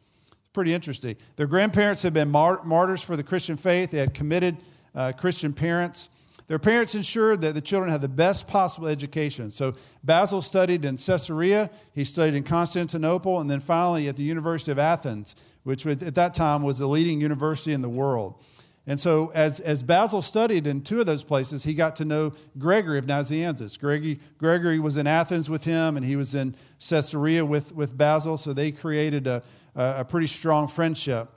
[0.54, 1.18] Pretty interesting.
[1.36, 4.56] Their grandparents had been martyrs for the Christian faith, they had committed
[4.96, 6.10] uh, Christian parents.
[6.48, 9.52] Their parents ensured that the children had the best possible education.
[9.52, 14.72] So Basil studied in Caesarea, he studied in Constantinople, and then finally at the University
[14.72, 18.42] of Athens, which at that time was the leading university in the world.
[18.88, 22.34] And so, as, as Basil studied in two of those places, he got to know
[22.58, 23.80] Gregory of Nazianzus.
[23.80, 28.38] Gregory, Gregory was in Athens with him, and he was in Caesarea with, with Basil,
[28.38, 29.44] so they created a,
[29.76, 31.30] a pretty strong friendship.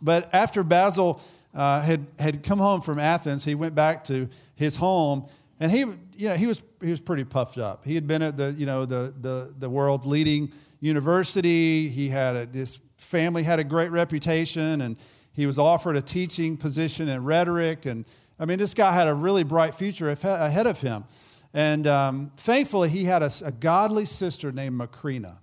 [0.00, 1.20] But after Basil
[1.54, 3.44] uh, had, had come home from Athens.
[3.44, 5.26] He went back to his home,
[5.60, 5.80] and he,
[6.16, 7.84] you know, he was, he was pretty puffed up.
[7.84, 11.88] He had been at the, you know, the, the, the world leading university.
[11.88, 14.96] He had a, this family had a great reputation, and
[15.34, 17.86] he was offered a teaching position in rhetoric.
[17.86, 18.04] And
[18.38, 21.04] I mean, this guy had a really bright future ahead of him.
[21.52, 25.38] And um, thankfully, he had a, a godly sister named Macrina,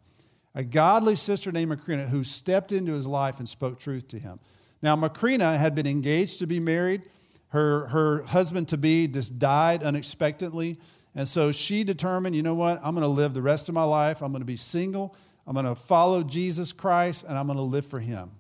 [0.56, 4.40] a godly sister named Macrina who stepped into his life and spoke truth to him.
[4.82, 7.06] Now, Macrina had been engaged to be married.
[7.50, 10.80] Her, her husband to be just died unexpectedly.
[11.14, 12.80] And so she determined, you know what?
[12.84, 14.22] I'm going to live the rest of my life.
[14.22, 15.16] I'm going to be single.
[15.46, 18.32] I'm going to follow Jesus Christ and I'm going to live for him.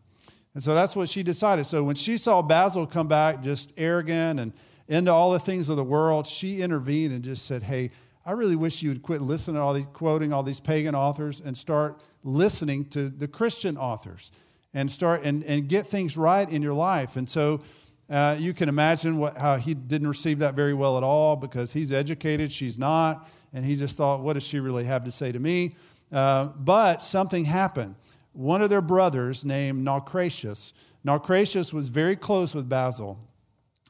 [0.53, 1.65] And so that's what she decided.
[1.65, 4.53] So when she saw Basil come back just arrogant and
[4.87, 7.91] into all the things of the world, she intervened and just said, Hey,
[8.25, 11.41] I really wish you would quit listening to all these quoting all these pagan authors
[11.41, 14.31] and start listening to the Christian authors
[14.73, 17.15] and start and, and get things right in your life.
[17.15, 17.61] And so
[18.09, 21.73] uh, you can imagine what, how he didn't receive that very well at all because
[21.73, 23.27] he's educated, she's not.
[23.53, 25.75] And he just thought, what does she really have to say to me?
[26.11, 27.95] Uh, but something happened.
[28.33, 33.19] One of their brothers, named Naucratius, Naucratius was very close with Basil,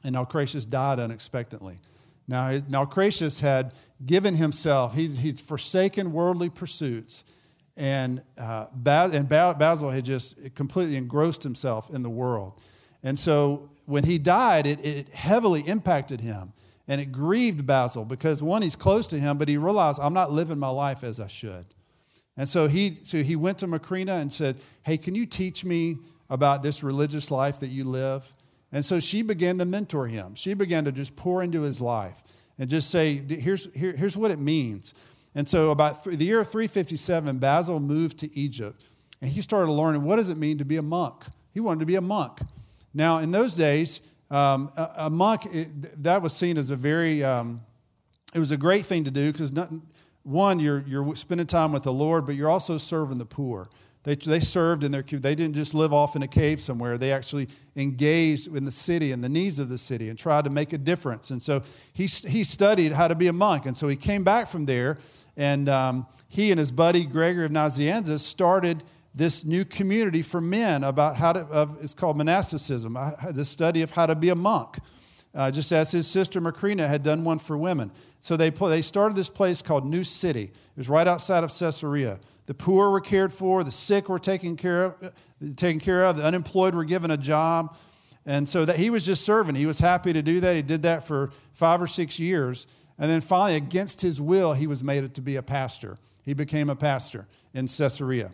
[0.02, 1.78] and Naucratius died unexpectedly.
[2.26, 3.74] Now, Naucratius had
[4.04, 7.24] given himself, he, he'd forsaken worldly pursuits
[7.76, 12.60] and, uh, Bas- and Basil had just completely engrossed himself in the world.
[13.02, 16.52] And so when he died, it, it heavily impacted him.
[16.88, 20.32] And it grieved Basil because, one, he's close to him, but he realized, I'm not
[20.32, 21.64] living my life as I should.
[22.36, 25.98] And so he, so he went to Macrina and said, Hey, can you teach me
[26.30, 28.32] about this religious life that you live?
[28.72, 30.34] And so she began to mentor him.
[30.34, 32.22] She began to just pour into his life
[32.58, 34.94] and just say, Here's, here, here's what it means
[35.34, 38.82] and so, about th- the year 357, Basil moved to Egypt,
[39.20, 41.24] and he started learning what does it mean to be a monk.
[41.52, 42.40] He wanted to be a monk.
[42.92, 47.24] Now, in those days, um, a, a, monk it, that was seen as a very
[47.24, 47.62] um,
[48.34, 49.52] it was a great thing to do because
[50.24, 53.68] one, you're you're spending time with the Lord, but you're also serving the poor.
[54.04, 56.98] They, they served in their they didn't just live off in a cave somewhere.
[56.98, 60.50] They actually engaged in the city and the needs of the city and tried to
[60.50, 61.30] make a difference.
[61.30, 63.64] And so he, he studied how to be a monk.
[63.64, 64.98] And so he came back from there
[65.36, 68.82] and um, he and his buddy Gregory of Nazianzus started
[69.14, 73.82] this new community for men about how to, of, it's called monasticism, uh, the study
[73.82, 74.78] of how to be a monk,
[75.34, 77.90] uh, just as his sister Macrina had done one for women.
[78.20, 80.44] So they, they started this place called New City.
[80.44, 82.20] It was right outside of Caesarea.
[82.46, 85.10] The poor were cared for, the sick were taken care of, uh,
[85.56, 87.76] taken care of, the unemployed were given a job.
[88.24, 89.56] And so that he was just serving.
[89.56, 90.54] He was happy to do that.
[90.54, 92.66] He did that for five or six years.
[92.98, 95.98] And then finally, against his will, he was made to be a pastor.
[96.24, 98.30] He became a pastor in Caesarea.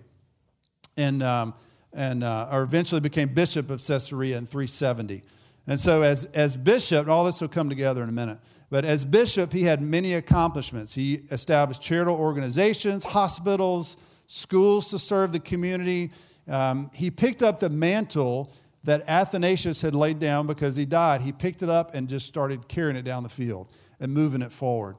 [0.96, 1.54] And, um,
[1.94, 5.22] and uh, or eventually became bishop of Caesarea in 370.
[5.68, 8.38] And so, as, as bishop, all this will come together in a minute.
[8.70, 10.94] But as bishop, he had many accomplishments.
[10.94, 16.10] He established charitable organizations, hospitals, schools to serve the community.
[16.48, 18.50] Um, he picked up the mantle
[18.84, 21.20] that Athanasius had laid down because he died.
[21.20, 24.52] He picked it up and just started carrying it down the field and moving it
[24.52, 24.96] forward.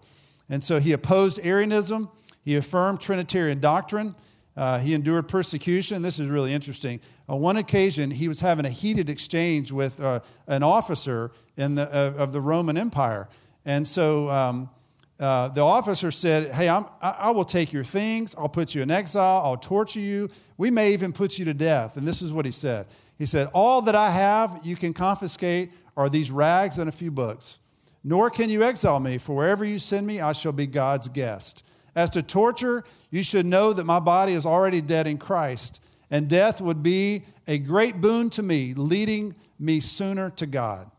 [0.49, 2.09] And so he opposed Arianism,
[2.43, 4.15] he affirmed Trinitarian doctrine.
[4.59, 6.01] Uh, he endured persecution.
[6.01, 6.99] This is really interesting.
[7.29, 11.87] On one occasion, he was having a heated exchange with uh, an officer in the,
[11.87, 13.29] uh, of the Roman Empire.
[13.63, 14.69] And so um,
[15.17, 18.91] uh, the officer said, Hey, I'm, I will take your things, I'll put you in
[18.91, 21.95] exile, I'll torture you, we may even put you to death.
[21.95, 25.71] And this is what he said He said, All that I have you can confiscate
[25.95, 27.61] are these rags and a few books.
[28.03, 31.63] Nor can you exile me, for wherever you send me, I shall be God's guest.
[31.95, 36.27] As to torture, you should know that my body is already dead in Christ, and
[36.27, 40.89] death would be a great boon to me, leading me sooner to God.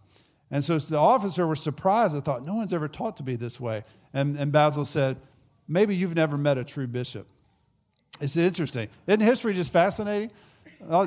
[0.50, 2.16] And so the officer was surprised.
[2.16, 3.84] I thought, no one's ever taught to be this way.
[4.12, 5.16] And, and Basil said,
[5.68, 7.28] maybe you've never met a true bishop.
[8.20, 8.88] It's interesting.
[9.06, 10.30] Isn't history just fascinating?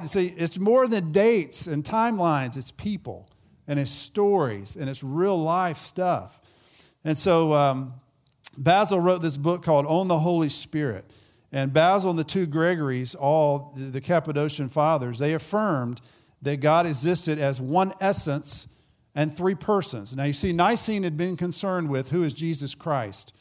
[0.06, 3.30] See, it's more than dates and timelines, it's people
[3.68, 6.42] and it's stories and it's real life stuff.
[7.04, 7.94] And so um,
[8.58, 11.06] Basil wrote this book called On the Holy Spirit.
[11.52, 16.02] And Basil and the two Gregories, all the Cappadocian fathers, they affirmed
[16.42, 18.68] that God existed as one essence
[19.16, 20.16] and three persons.
[20.16, 23.34] Now you see, Nicene had been concerned with who is Jesus Christ.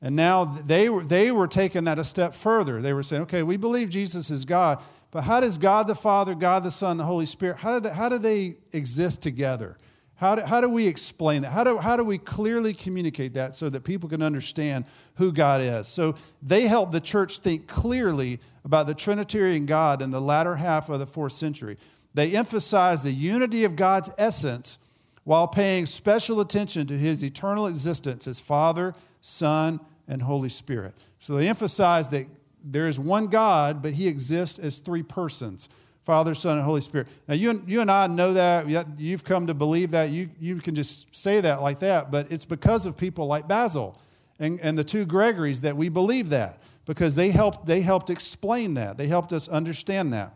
[0.00, 2.80] And now they were, they were taking that a step further.
[2.80, 6.34] They were saying, okay, we believe Jesus is God, but how does God the Father,
[6.36, 9.76] God the Son, the Holy Spirit, how do they, how do they exist together?
[10.18, 11.52] How do, how do we explain that?
[11.52, 15.60] How do, how do we clearly communicate that so that people can understand who God
[15.60, 15.86] is?
[15.86, 20.88] So they helped the church think clearly about the Trinitarian God in the latter half
[20.88, 21.78] of the fourth century.
[22.14, 24.80] They emphasized the unity of God's essence
[25.22, 29.78] while paying special attention to his eternal existence as Father, Son,
[30.08, 30.94] and Holy Spirit.
[31.20, 32.26] So they emphasized that
[32.64, 35.68] there is one God, but he exists as three persons.
[36.08, 37.06] Father, Son, and Holy Spirit.
[37.28, 38.66] Now, you, you and I know that.
[38.98, 40.08] You've come to believe that.
[40.08, 43.94] You, you can just say that like that, but it's because of people like Basil
[44.38, 48.72] and, and the two Gregories that we believe that because they helped, they helped explain
[48.72, 48.96] that.
[48.96, 50.34] They helped us understand that.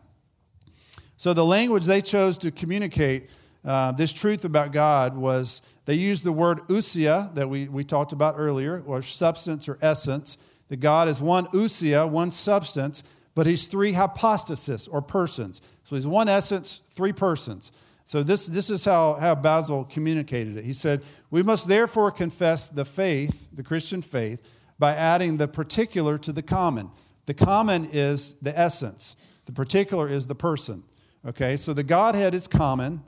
[1.16, 3.30] So, the language they chose to communicate
[3.64, 8.12] uh, this truth about God was they used the word ousia that we, we talked
[8.12, 10.36] about earlier, or substance or essence.
[10.68, 13.04] That God is one ousia, one substance,
[13.34, 15.60] but he's three hypostasis or persons.
[15.84, 17.72] So he's one essence, three persons.
[18.04, 20.64] So this, this is how, how Basil communicated it.
[20.64, 24.42] He said, We must therefore confess the faith, the Christian faith,
[24.78, 26.90] by adding the particular to the common.
[27.26, 30.84] The common is the essence, the particular is the person.
[31.24, 33.02] Okay, so the Godhead is common,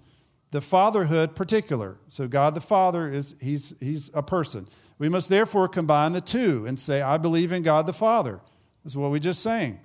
[0.53, 1.99] the fatherhood particular.
[2.09, 4.69] So God the Father is he's he's a person.
[4.99, 8.41] We must therefore combine the two and say, I believe in God the Father.
[8.85, 9.81] That's what we just saying.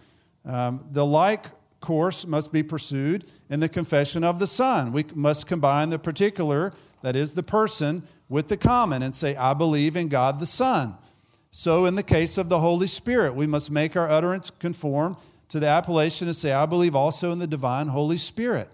[0.49, 1.45] Um, the like
[1.79, 4.91] course must be pursued in the confession of the Son.
[4.91, 9.53] We must combine the particular, that is the person, with the common and say, I
[9.53, 10.95] believe in God the Son.
[11.51, 15.17] So, in the case of the Holy Spirit, we must make our utterance conform
[15.49, 18.69] to the appellation and say, I believe also in the divine Holy Spirit.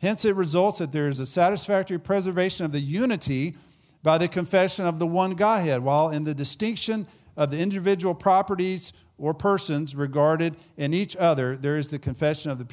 [0.00, 3.56] Hence, it results that there is a satisfactory preservation of the unity
[4.02, 8.92] by the confession of the one Godhead, while in the distinction of the individual properties
[9.18, 12.64] or persons regarded in each other, there is the confession of the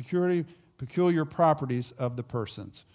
[0.78, 2.86] peculiar, properties of the persons.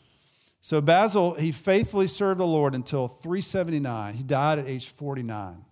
[0.61, 4.15] So Basil, he faithfully served the Lord until 379.
[4.15, 5.65] He died at age 49.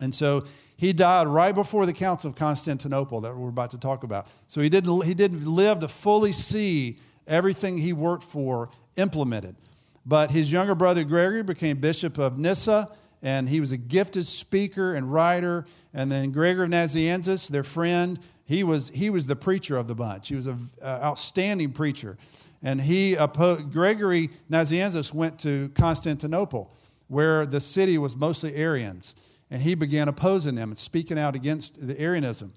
[0.00, 4.04] And so he died right before the Council of Constantinople that we're about to talk
[4.04, 4.26] about.
[4.46, 9.56] So he didn't, he didn't live to fully see everything he worked for implemented.
[10.04, 12.88] But his younger brother Gregory became Bishop of Nyssa,
[13.22, 18.20] and he was a gifted speaker and writer and then Gregor of Nazianzus, their friend,
[18.44, 20.28] he was, he was the preacher of the bunch.
[20.28, 22.18] He was an outstanding preacher.
[22.62, 26.70] And he opposed, Gregory Nazianzus went to Constantinople,
[27.08, 29.16] where the city was mostly Arians.
[29.50, 32.52] And he began opposing them and speaking out against the Arianism.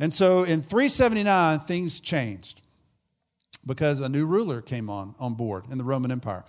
[0.00, 2.60] And so in 379, things changed
[3.64, 6.44] because a new ruler came on, on board in the Roman Empire.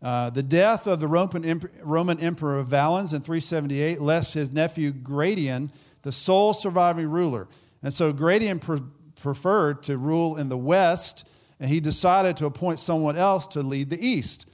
[0.00, 6.12] Uh, the death of the Roman, Emperor Valens in 378 left his nephew Gratian the
[6.12, 7.48] sole surviving ruler.
[7.82, 8.80] And so Gratian pre-
[9.20, 11.28] preferred to rule in the west,
[11.58, 14.48] and he decided to appoint someone else to lead the east.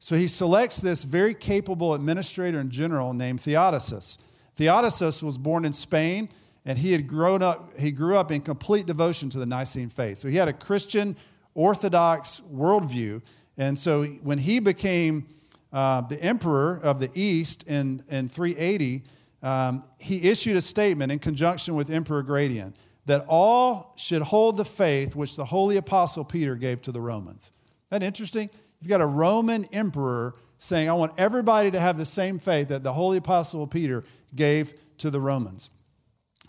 [0.00, 4.18] So he selects this very capable administrator and general named Theodosius.
[4.56, 6.28] Theodosius was born in Spain,
[6.64, 10.18] and he had grown up, he grew up in complete devotion to the Nicene faith.
[10.18, 11.16] So he had a Christian
[11.54, 13.22] Orthodox worldview
[13.58, 15.26] and so when he became
[15.72, 19.02] uh, the emperor of the East in, in 380,
[19.42, 22.74] um, he issued a statement in conjunction with Emperor Gratian
[23.06, 27.52] that all should hold the faith which the holy apostle Peter gave to the Romans.
[27.90, 28.48] Isn't that interesting?
[28.80, 32.82] You've got a Roman emperor saying, I want everybody to have the same faith that
[32.82, 34.04] the Holy Apostle Peter
[34.34, 35.70] gave to the Romans.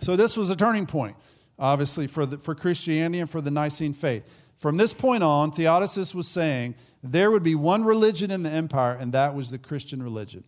[0.02, 1.16] So this was a turning point,
[1.58, 4.28] obviously, for, the, for Christianity and for the Nicene faith.
[4.56, 8.98] From this point on, Theodosius was saying there would be one religion in the empire,
[9.00, 10.44] and that was the Christian religion.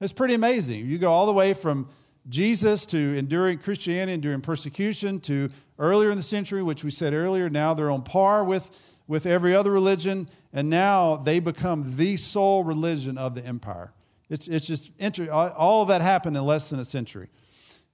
[0.00, 0.86] It's pretty amazing.
[0.86, 1.88] You go all the way from
[2.28, 7.50] Jesus to enduring Christianity, enduring persecution, to earlier in the century, which we said earlier,
[7.50, 12.64] now they're on par with, with every other religion, and now they become the sole
[12.64, 13.92] religion of the empire.
[14.30, 14.92] It's, it's just,
[15.30, 17.28] all that happened in less than a century.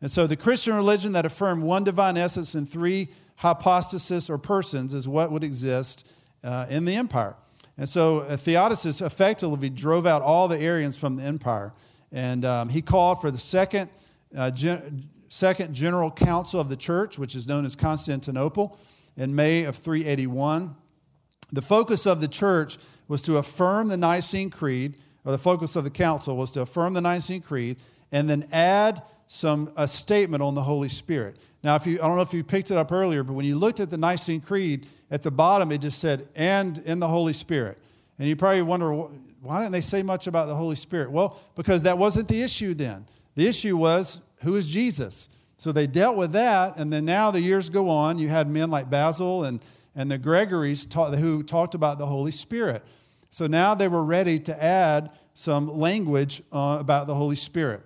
[0.00, 4.94] And so the Christian religion that affirmed one divine essence and three hypostasis or persons
[4.94, 6.06] is what would exist
[6.44, 7.34] uh, in the empire.
[7.78, 11.72] And so uh, Theodosius effectively drove out all the Arians from the empire.
[12.10, 13.88] And um, he called for the second,
[14.36, 18.78] uh, gen- second general council of the church, which is known as Constantinople,
[19.16, 20.74] in May of 381.
[21.52, 25.84] The focus of the church was to affirm the Nicene Creed, or the focus of
[25.84, 27.78] the council was to affirm the Nicene Creed
[28.10, 31.38] and then add some a statement on the Holy Spirit.
[31.62, 33.56] Now, if you I don't know if you picked it up earlier, but when you
[33.56, 37.32] looked at the Nicene Creed, at the bottom it just said, and in the Holy
[37.32, 37.78] Spirit.
[38.18, 41.10] And you probably wonder, why didn't they say much about the Holy Spirit?
[41.10, 43.06] Well, because that wasn't the issue then.
[43.34, 45.28] The issue was, who is Jesus?
[45.56, 48.18] So they dealt with that, and then now the years go on.
[48.18, 49.60] You had men like Basil and,
[49.94, 52.84] and the Gregories who talked about the Holy Spirit.
[53.30, 57.82] So now they were ready to add some language uh, about the Holy Spirit.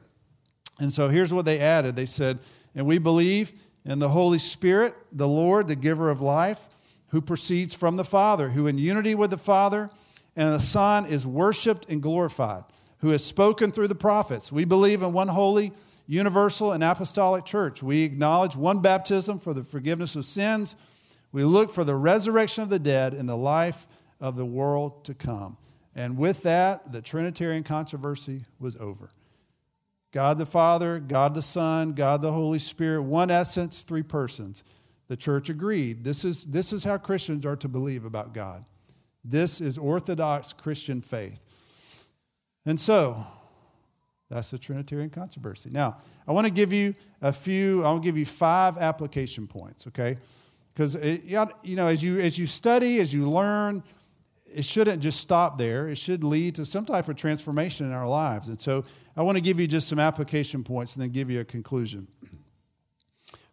[0.80, 2.38] And so here's what they added they said,
[2.74, 3.52] And we believe
[3.84, 6.68] in the Holy Spirit, the Lord, the giver of life,
[7.08, 9.90] who proceeds from the Father, who in unity with the Father
[10.34, 12.64] and the Son is worshiped and glorified,
[12.98, 14.50] who has spoken through the prophets.
[14.50, 15.72] We believe in one holy,
[16.06, 17.82] universal, and apostolic church.
[17.82, 20.74] We acknowledge one baptism for the forgiveness of sins.
[21.32, 23.86] We look for the resurrection of the dead and the life
[24.20, 25.58] of the world to come.
[25.94, 29.10] And with that, the Trinitarian controversy was over.
[30.12, 34.62] God the Father, God the Son, God the Holy Spirit, one essence, three persons.
[35.08, 36.04] The church agreed.
[36.04, 38.64] This is, this is how Christians are to believe about God.
[39.24, 41.40] This is Orthodox Christian faith.
[42.64, 43.24] And so,
[44.30, 45.70] that's the Trinitarian controversy.
[45.70, 50.16] Now, I want to give you a few, I'll give you five application points, okay?
[50.72, 50.94] Because,
[51.24, 53.82] you know, as you, as you study, as you learn,
[54.54, 55.88] it shouldn't just stop there.
[55.88, 58.48] It should lead to some type of transformation in our lives.
[58.48, 58.84] And so
[59.16, 62.08] I want to give you just some application points and then give you a conclusion.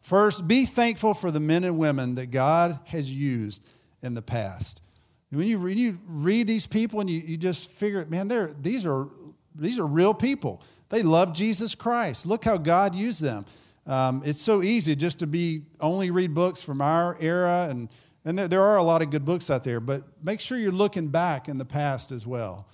[0.02, 3.66] First, be thankful for the men and women that God has used
[4.02, 4.82] in the past.
[5.30, 8.86] When you read, you read these people and you, you just figure, man, they're, these,
[8.86, 9.10] are,
[9.54, 10.64] these are real people.
[10.90, 12.26] They love Jesus Christ.
[12.26, 13.46] Look how God used them.
[13.86, 17.90] Um, it's so easy just to be only read books from our era and
[18.26, 20.72] and there, there are a lot of good books out there, but make sure you're
[20.72, 22.68] looking back in the past as well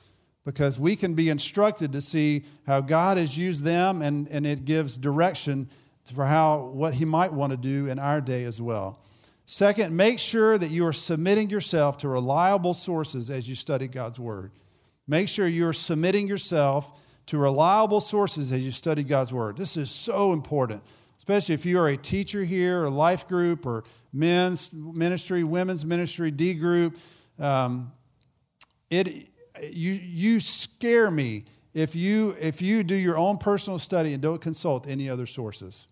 [0.46, 4.64] because we can be instructed to see how God has used them and, and it
[4.64, 5.70] gives direction
[6.14, 9.00] for how what he might want to do in our day as well.
[9.48, 14.20] Second, make sure that you are submitting yourself to reliable sources as you study God's
[14.20, 14.52] word.
[15.08, 19.58] Make sure you're submitting yourself to reliable sources as you study God's word.
[19.58, 20.84] This is so important,
[21.18, 26.32] especially if you are a teacher here, a life group, or men's ministry, women's ministry,
[26.32, 26.98] D group.
[27.40, 27.92] Um,
[28.90, 29.08] it,
[29.72, 34.42] you, you scare me if you, if you do your own personal study and don't
[34.42, 35.88] consult any other sources.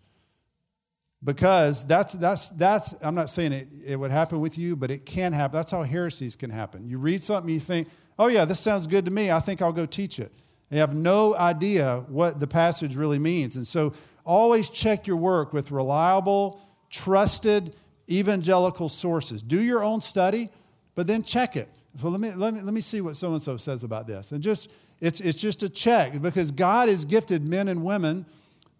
[1.22, 5.06] Because that's, that's, that's I'm not saying it, it would happen with you, but it
[5.06, 5.56] can happen.
[5.56, 6.86] That's how heresies can happen.
[6.88, 9.30] You read something, you think, oh, yeah, this sounds good to me.
[9.30, 10.32] I think I'll go teach it.
[10.70, 13.56] You have no idea what the passage really means.
[13.56, 13.94] And so
[14.24, 16.60] always check your work with reliable,
[16.90, 17.74] trusted,
[18.10, 19.42] evangelical sources.
[19.42, 20.50] Do your own study,
[20.94, 21.68] but then check it.
[21.96, 24.32] So let me, let me, let me see what so and so says about this.
[24.32, 24.70] And just,
[25.00, 28.26] it's, it's just a check because God has gifted men and women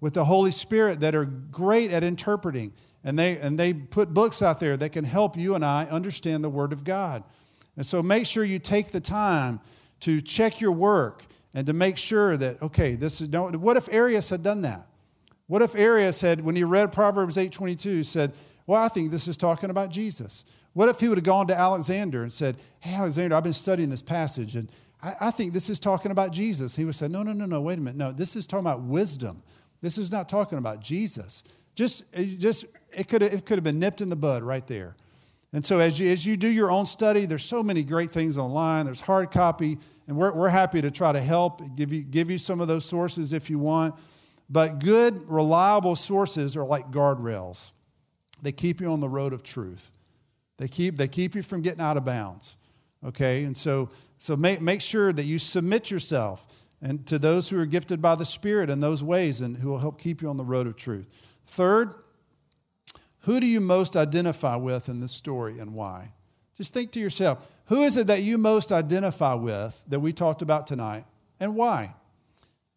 [0.01, 2.73] with the Holy Spirit that are great at interpreting.
[3.05, 6.43] And they, and they put books out there that can help you and I understand
[6.43, 7.23] the Word of God.
[7.77, 9.61] And so make sure you take the time
[10.01, 11.25] to check your work
[11.55, 14.87] and to make sure that, okay, this is, what if Arius had done that?
[15.47, 18.33] What if Arius said, when he read Proverbs 8.22, said,
[18.67, 20.45] well, I think this is talking about Jesus.
[20.73, 23.91] What if he would have gone to Alexander and said, Hey, Alexander, I've been studying
[23.91, 24.69] this passage and
[25.03, 26.77] I, I think this is talking about Jesus?
[26.77, 27.97] He would say, No, no, no, no, wait a minute.
[27.97, 29.43] No, this is talking about wisdom.
[29.81, 31.45] This is not talking about Jesus.
[31.75, 32.05] Just,
[32.39, 34.97] just it could have, it could have been nipped in the bud right there.
[35.53, 38.39] And so as you, as you do your own study, there's so many great things
[38.39, 38.87] online.
[38.87, 39.79] There's hard copy,
[40.09, 42.85] and we're, we're happy to try to help, give you, give you some of those
[42.85, 43.95] sources if you want.
[44.49, 47.73] But good, reliable sources are like guardrails.
[48.43, 49.91] They keep you on the road of truth.
[50.59, 52.57] They keep, they keep you from getting out of bounds.
[53.05, 53.45] Okay?
[53.45, 56.47] And so So make, make sure that you submit yourself
[56.81, 59.81] and to those who are gifted by the Spirit in those ways and who will
[59.81, 61.07] help keep you on the road of truth.
[61.47, 61.93] Third,
[63.21, 66.13] who do you most identify with in this story and why?
[66.57, 70.41] Just think to yourself, who is it that you most identify with that we talked
[70.41, 71.05] about tonight
[71.39, 71.95] and why?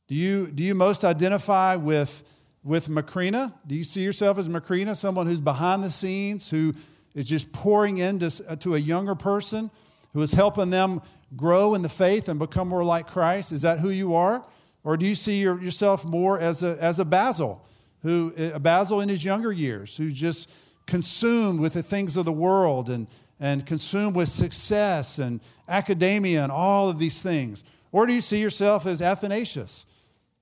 [0.07, 2.23] Do you, do you most identify with,
[2.63, 3.53] with Macrina?
[3.67, 6.73] Do you see yourself as Macrina, someone who's behind the scenes, who
[7.13, 9.69] is just pouring into uh, to a younger person,
[10.13, 11.01] who is helping them
[11.35, 13.51] grow in the faith and become more like Christ?
[13.51, 14.47] Is that who you are?
[14.85, 17.61] Or do you see your, yourself more as a, as a Basil,
[18.01, 20.49] who, uh, a Basil in his younger years, who's just
[20.85, 23.09] consumed with the things of the world and,
[23.41, 27.65] and consumed with success and academia and all of these things?
[27.91, 29.85] Or do you see yourself as Athanasius?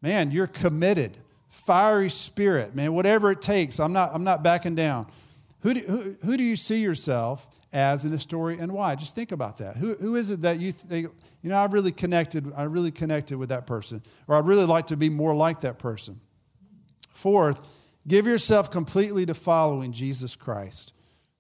[0.06, 1.18] Man, you're committed,
[1.50, 5.08] fiery spirit, man, whatever it takes, I'm not, I'm not backing down.
[5.62, 8.94] Who do, who, who do you see yourself as in the story and why?
[8.94, 9.78] Just think about that.
[9.78, 11.08] Who, who is it that you think,
[11.42, 14.86] you know, I really connected, I really connected with that person, or I'd really like
[14.88, 16.22] to be more like that person?
[17.10, 17.68] Fourth,
[18.08, 20.94] give yourself completely to following Jesus Christ.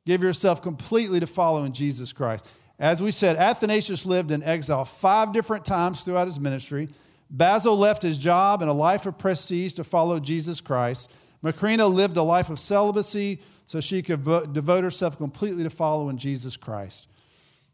[0.07, 2.49] Give yourself completely to following Jesus Christ.
[2.80, 6.89] As we said, Athanasius lived in exile five different times throughout his ministry.
[7.36, 11.12] Basil left his job and a life of prestige to follow Jesus Christ.
[11.44, 14.24] Macrina lived a life of celibacy so she could
[14.54, 17.10] devote herself completely to following Jesus Christ.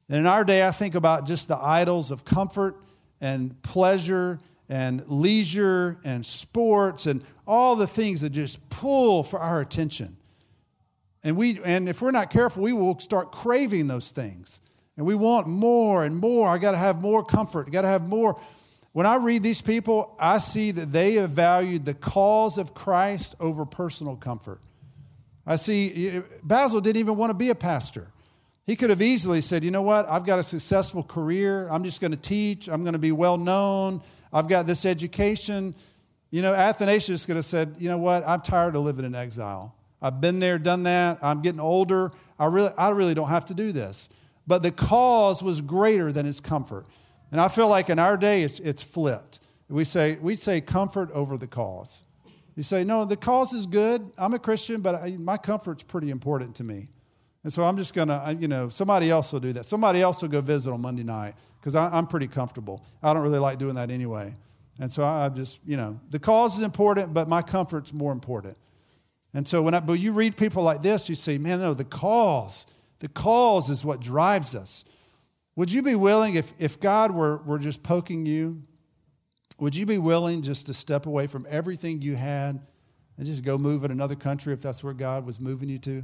[0.09, 2.75] And in our day, I think about just the idols of comfort
[3.21, 9.61] and pleasure and leisure and sports and all the things that just pull for our
[9.61, 10.17] attention.
[11.23, 14.59] And, we, and if we're not careful, we will start craving those things.
[14.97, 16.49] And we want more and more.
[16.49, 17.67] I got to have more comfort.
[17.67, 18.41] I got to have more.
[18.93, 23.35] When I read these people, I see that they have valued the cause of Christ
[23.39, 24.59] over personal comfort.
[25.45, 28.07] I see Basil didn't even want to be a pastor.
[28.65, 31.67] He could have easily said, you know what, I've got a successful career.
[31.69, 32.69] I'm just going to teach.
[32.69, 34.01] I'm going to be well known.
[34.31, 35.73] I've got this education.
[36.29, 39.75] You know, Athanasius could have said, you know what, I'm tired of living in exile.
[40.01, 41.19] I've been there, done that.
[41.21, 42.11] I'm getting older.
[42.39, 44.09] I really, I really don't have to do this.
[44.47, 46.85] But the cause was greater than his comfort.
[47.31, 49.39] And I feel like in our day, it's, it's flipped.
[49.69, 52.03] We say, we say comfort over the cause.
[52.55, 54.11] You say, no, the cause is good.
[54.17, 56.89] I'm a Christian, but I, my comfort's pretty important to me.
[57.43, 59.65] And so I'm just going to, you know, somebody else will do that.
[59.65, 62.85] Somebody else will go visit on Monday night because I'm pretty comfortable.
[63.01, 64.35] I don't really like doing that anyway.
[64.79, 68.57] And so I just, you know, the cause is important, but my comfort's more important.
[69.33, 71.85] And so when I, but you read people like this, you say, man, no, the
[71.85, 72.65] cause,
[72.99, 74.83] the cause is what drives us.
[75.55, 78.63] Would you be willing, if, if God were, were just poking you,
[79.59, 82.59] would you be willing just to step away from everything you had
[83.17, 86.03] and just go move in another country if that's where God was moving you to?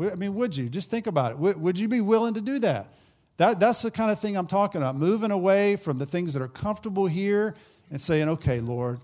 [0.00, 0.68] I mean, would you?
[0.68, 1.38] Just think about it.
[1.38, 2.94] Would, would you be willing to do that?
[3.36, 3.60] that?
[3.60, 4.96] That's the kind of thing I'm talking about.
[4.96, 7.54] Moving away from the things that are comfortable here
[7.90, 9.00] and saying, okay, Lord,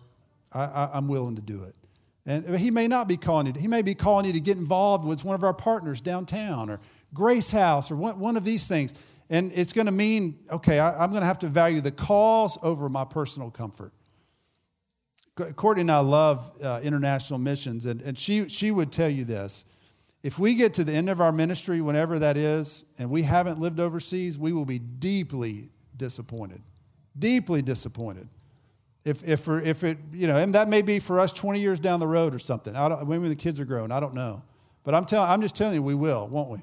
[0.52, 1.74] I, I, I'm willing to do it.
[2.26, 3.52] And he may not be calling you.
[3.52, 6.80] He may be calling you to get involved with one of our partners downtown or
[7.12, 8.94] Grace House or one of these things.
[9.30, 12.58] And it's going to mean, okay, I, am going to have to value the cause
[12.62, 13.92] over my personal comfort.
[15.56, 19.64] Courtney and I love uh, international missions, and, and she, she would tell you this.
[20.22, 23.58] If we get to the end of our ministry, whenever that is, and we haven't
[23.58, 26.62] lived overseas, we will be deeply disappointed.
[27.18, 28.28] Deeply disappointed.
[29.04, 32.00] If, if, if it, you know, and that may be for us 20 years down
[32.00, 32.74] the road or something.
[32.74, 34.42] I don't, maybe the kids are grown, I don't know.
[34.82, 36.60] But I'm, telling, I'm just telling you, we will, won't we?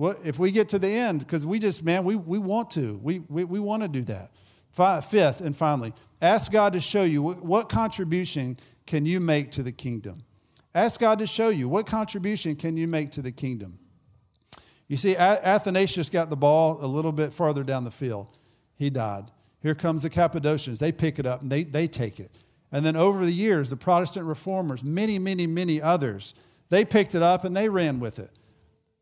[0.00, 2.98] What, if we get to the end, because we just, man, we, we want to.
[3.02, 4.30] We, we, we want to do that.
[5.04, 5.92] Fifth, and finally,
[6.22, 10.24] ask God to show you what, what contribution can you make to the kingdom.
[10.74, 13.78] Ask God to show you what contribution can you make to the kingdom.
[14.88, 18.28] You see, Athanasius got the ball a little bit farther down the field.
[18.76, 19.24] He died.
[19.60, 20.78] Here comes the Cappadocians.
[20.78, 22.30] They pick it up and they, they take it.
[22.72, 26.34] And then over the years, the Protestant reformers, many, many, many others,
[26.70, 28.30] they picked it up and they ran with it.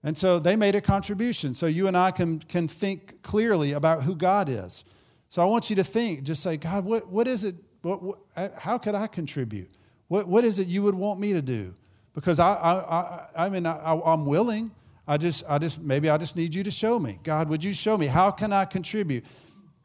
[0.03, 1.55] And so they made a contribution.
[1.55, 4.84] So you and I can, can think clearly about who God is.
[5.28, 7.57] So I want you to think, just say, God, what, what is it?
[7.82, 9.70] What, what, uh, how could I contribute?
[10.09, 11.74] What, what is it you would want me to do?
[12.14, 14.70] Because I, I, I, I mean, I, I'm willing.
[15.07, 17.18] I just, I just, maybe I just need you to show me.
[17.22, 18.07] God, would you show me?
[18.07, 19.24] How can I contribute?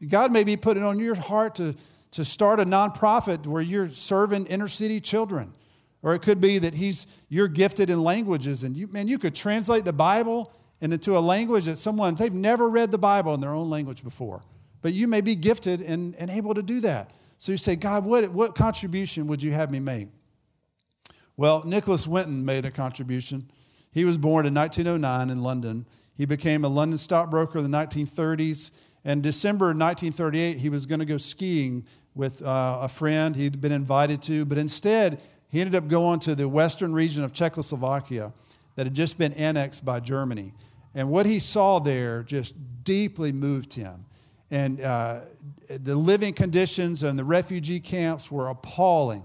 [0.08, 1.76] God may be putting on your heart to,
[2.12, 5.54] to start a nonprofit where you're serving inner city children
[6.04, 9.34] or it could be that he's you're gifted in languages and you man, you could
[9.34, 10.52] translate the Bible
[10.82, 14.42] into a language that someone they've never read the Bible in their own language before.
[14.84, 17.12] But you may be gifted and, and able to do that.
[17.38, 20.10] So you say, God, what, what contribution would you have me make?
[21.36, 23.50] Well, Nicholas Winton made a contribution.
[23.92, 25.88] He was born in 1909 in London.
[26.16, 28.72] He became a London stockbroker in the 1930s,
[29.06, 33.72] And December 1938, he was going to go skiing with uh, a friend he'd been
[33.72, 35.20] invited to, but instead,
[35.54, 38.34] he ended up going to the western region of Czechoslovakia
[38.76, 40.52] that had just been annexed by Germany.
[40.96, 44.06] And what he saw there just deeply moved him.
[44.50, 45.20] And uh,
[45.70, 49.22] the living conditions and the refugee camps were appalling.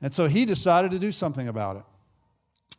[0.00, 1.82] And so he decided to do something about it.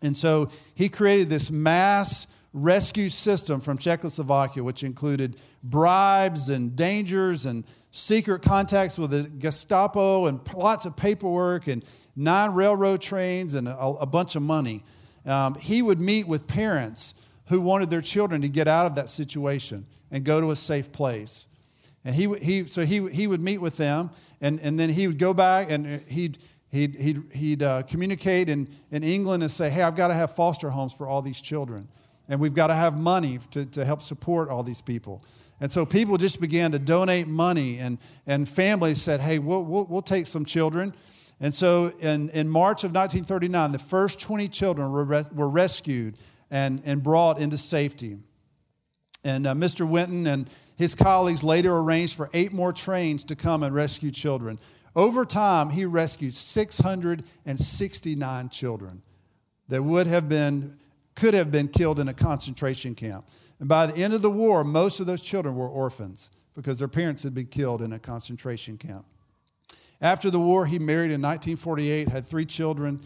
[0.02, 7.46] And so he created this mass rescue system from Czechoslovakia, which included bribes and dangers
[7.46, 7.66] and
[7.98, 11.84] secret contacts with the Gestapo and lots of paperwork and
[12.16, 14.84] nine railroad trains and a, a bunch of money.
[15.26, 17.16] Um, he would meet with parents
[17.48, 20.92] who wanted their children to get out of that situation and go to a safe
[20.92, 21.48] place.
[22.06, 25.18] And he, he, so he, he would meet with them, and, and then he would
[25.18, 26.38] go back and he'd,
[26.70, 30.36] he'd, he'd, he'd uh, communicate in, in England and say, Hey, I've got to have
[30.36, 31.88] foster homes for all these children.
[32.30, 35.24] And we've got to have money to, to help support all these people.
[35.60, 37.98] And so people just began to donate money, and,
[38.28, 40.94] and families said, Hey, we'll, we'll, we'll take some children.
[41.40, 46.18] And so in, in March of 1939, the first 20 children were, were rescued
[46.50, 48.20] and, and brought into safety.
[49.24, 49.88] And uh, Mr.
[49.88, 54.60] Winton and his colleagues later arranged for eight more trains to come and rescue children.
[54.96, 59.02] Over time, he rescued 669 children
[59.68, 60.78] that would have been,
[61.16, 63.28] could have been killed in a concentration camp.
[63.60, 66.88] And by the end of the war, most of those children were orphans because their
[66.88, 69.06] parents had been killed in a concentration camp.
[70.02, 73.02] After the war, he married in 1948, had three children.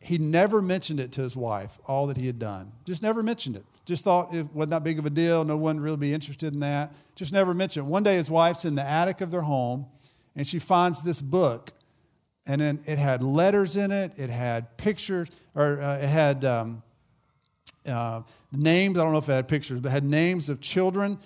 [0.00, 2.72] He never mentioned it to his wife, all that he had done.
[2.84, 3.64] Just never mentioned it.
[3.84, 5.44] Just thought it wasn't that big of a deal.
[5.44, 6.92] No one would really be interested in that.
[7.16, 7.90] Just never mentioned it.
[7.90, 9.86] One day, his wife's in the attic of their home,
[10.36, 11.72] and she finds this book.
[12.46, 16.82] And then it had letters in it, it had pictures, or uh, it had um,
[17.86, 18.22] uh,
[18.52, 18.98] names.
[18.98, 21.18] I don't know if it had pictures, but had names of children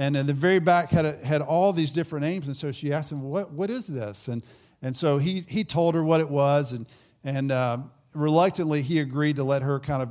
[0.00, 2.46] and in the very back had, a, had all these different names.
[2.46, 4.28] And so she asked him, what, what is this?
[4.28, 4.42] And,
[4.80, 6.72] and so he, he told her what it was.
[6.72, 6.88] And,
[7.22, 7.78] and uh,
[8.14, 10.08] reluctantly, he agreed to let her kind of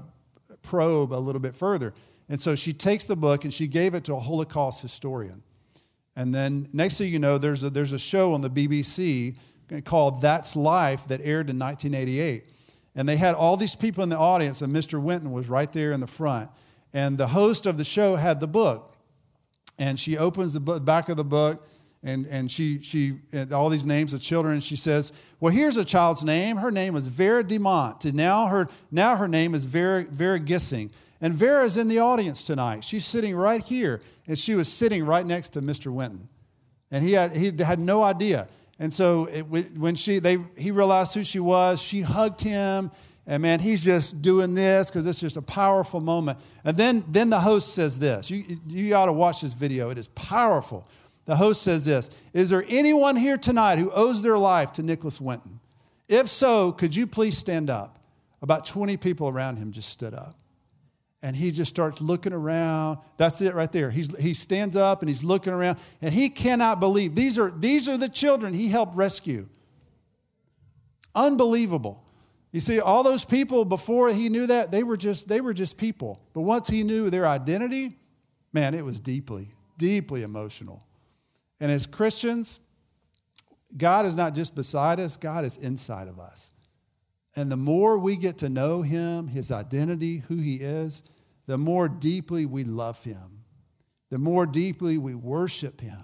[0.62, 1.96] probe a little bit further.
[2.30, 5.42] And so she takes the book and she gave it to a Holocaust historian.
[6.16, 9.38] And then next thing you know, there's a, there's a show on the BBC
[9.86, 12.46] called That's Life that aired in 1988.
[13.00, 15.02] And they had all these people in the audience, and Mr.
[15.02, 16.50] Winton was right there in the front.
[16.94, 18.94] And the host of the show had the book
[19.80, 21.66] and she opens the back of the book
[22.04, 25.78] and, and she, she and all these names of children and she says well here's
[25.78, 29.66] a child's name her name is vera Diamant and now her, now her name is
[29.66, 30.92] vera, vera gissing
[31.22, 35.26] and vera's in the audience tonight she's sitting right here and she was sitting right
[35.26, 36.28] next to mr winton
[36.92, 38.48] and he had, he had no idea
[38.80, 42.92] and so it, when she, they, he realized who she was she hugged him
[43.30, 46.40] and man, he's just doing this because it's just a powerful moment.
[46.66, 48.32] And then, then the host says this.
[48.32, 50.88] You, you ought to watch this video, it is powerful.
[51.26, 55.22] The host says this Is there anyone here tonight who owes their life to Nicholas
[55.22, 55.60] Winton?
[56.08, 58.00] If so, could you please stand up?
[58.42, 60.36] About 20 people around him just stood up.
[61.22, 63.00] And he just starts looking around.
[63.18, 63.92] That's it right there.
[63.92, 67.90] He's, he stands up and he's looking around, and he cannot believe these are, these
[67.90, 69.48] are the children he helped rescue.
[71.14, 72.06] Unbelievable.
[72.52, 75.78] You see, all those people before he knew that, they were just, they were just
[75.78, 76.22] people.
[76.34, 77.98] But once he knew their identity,
[78.54, 80.84] man, it was deeply, deeply emotional.
[81.60, 82.60] And as Christians,
[83.76, 86.52] God is not just beside us, God is inside of us.
[87.40, 91.04] And the more we get to know him, his identity, who he is,
[91.48, 93.46] the more deeply we love him,
[94.10, 96.04] the more deeply we worship him,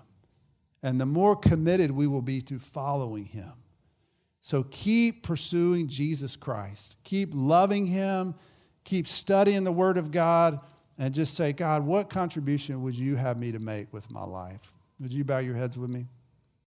[0.81, 3.51] and the more committed we will be to following him.
[4.39, 6.95] So keep pursuing Jesus Christ.
[7.03, 8.35] Keep loving Him.
[8.85, 10.61] Keep studying the Word of God.
[10.97, 14.71] And just say, God, what contribution would you have me to make with my life?
[15.01, 16.05] Would you bow your heads with me?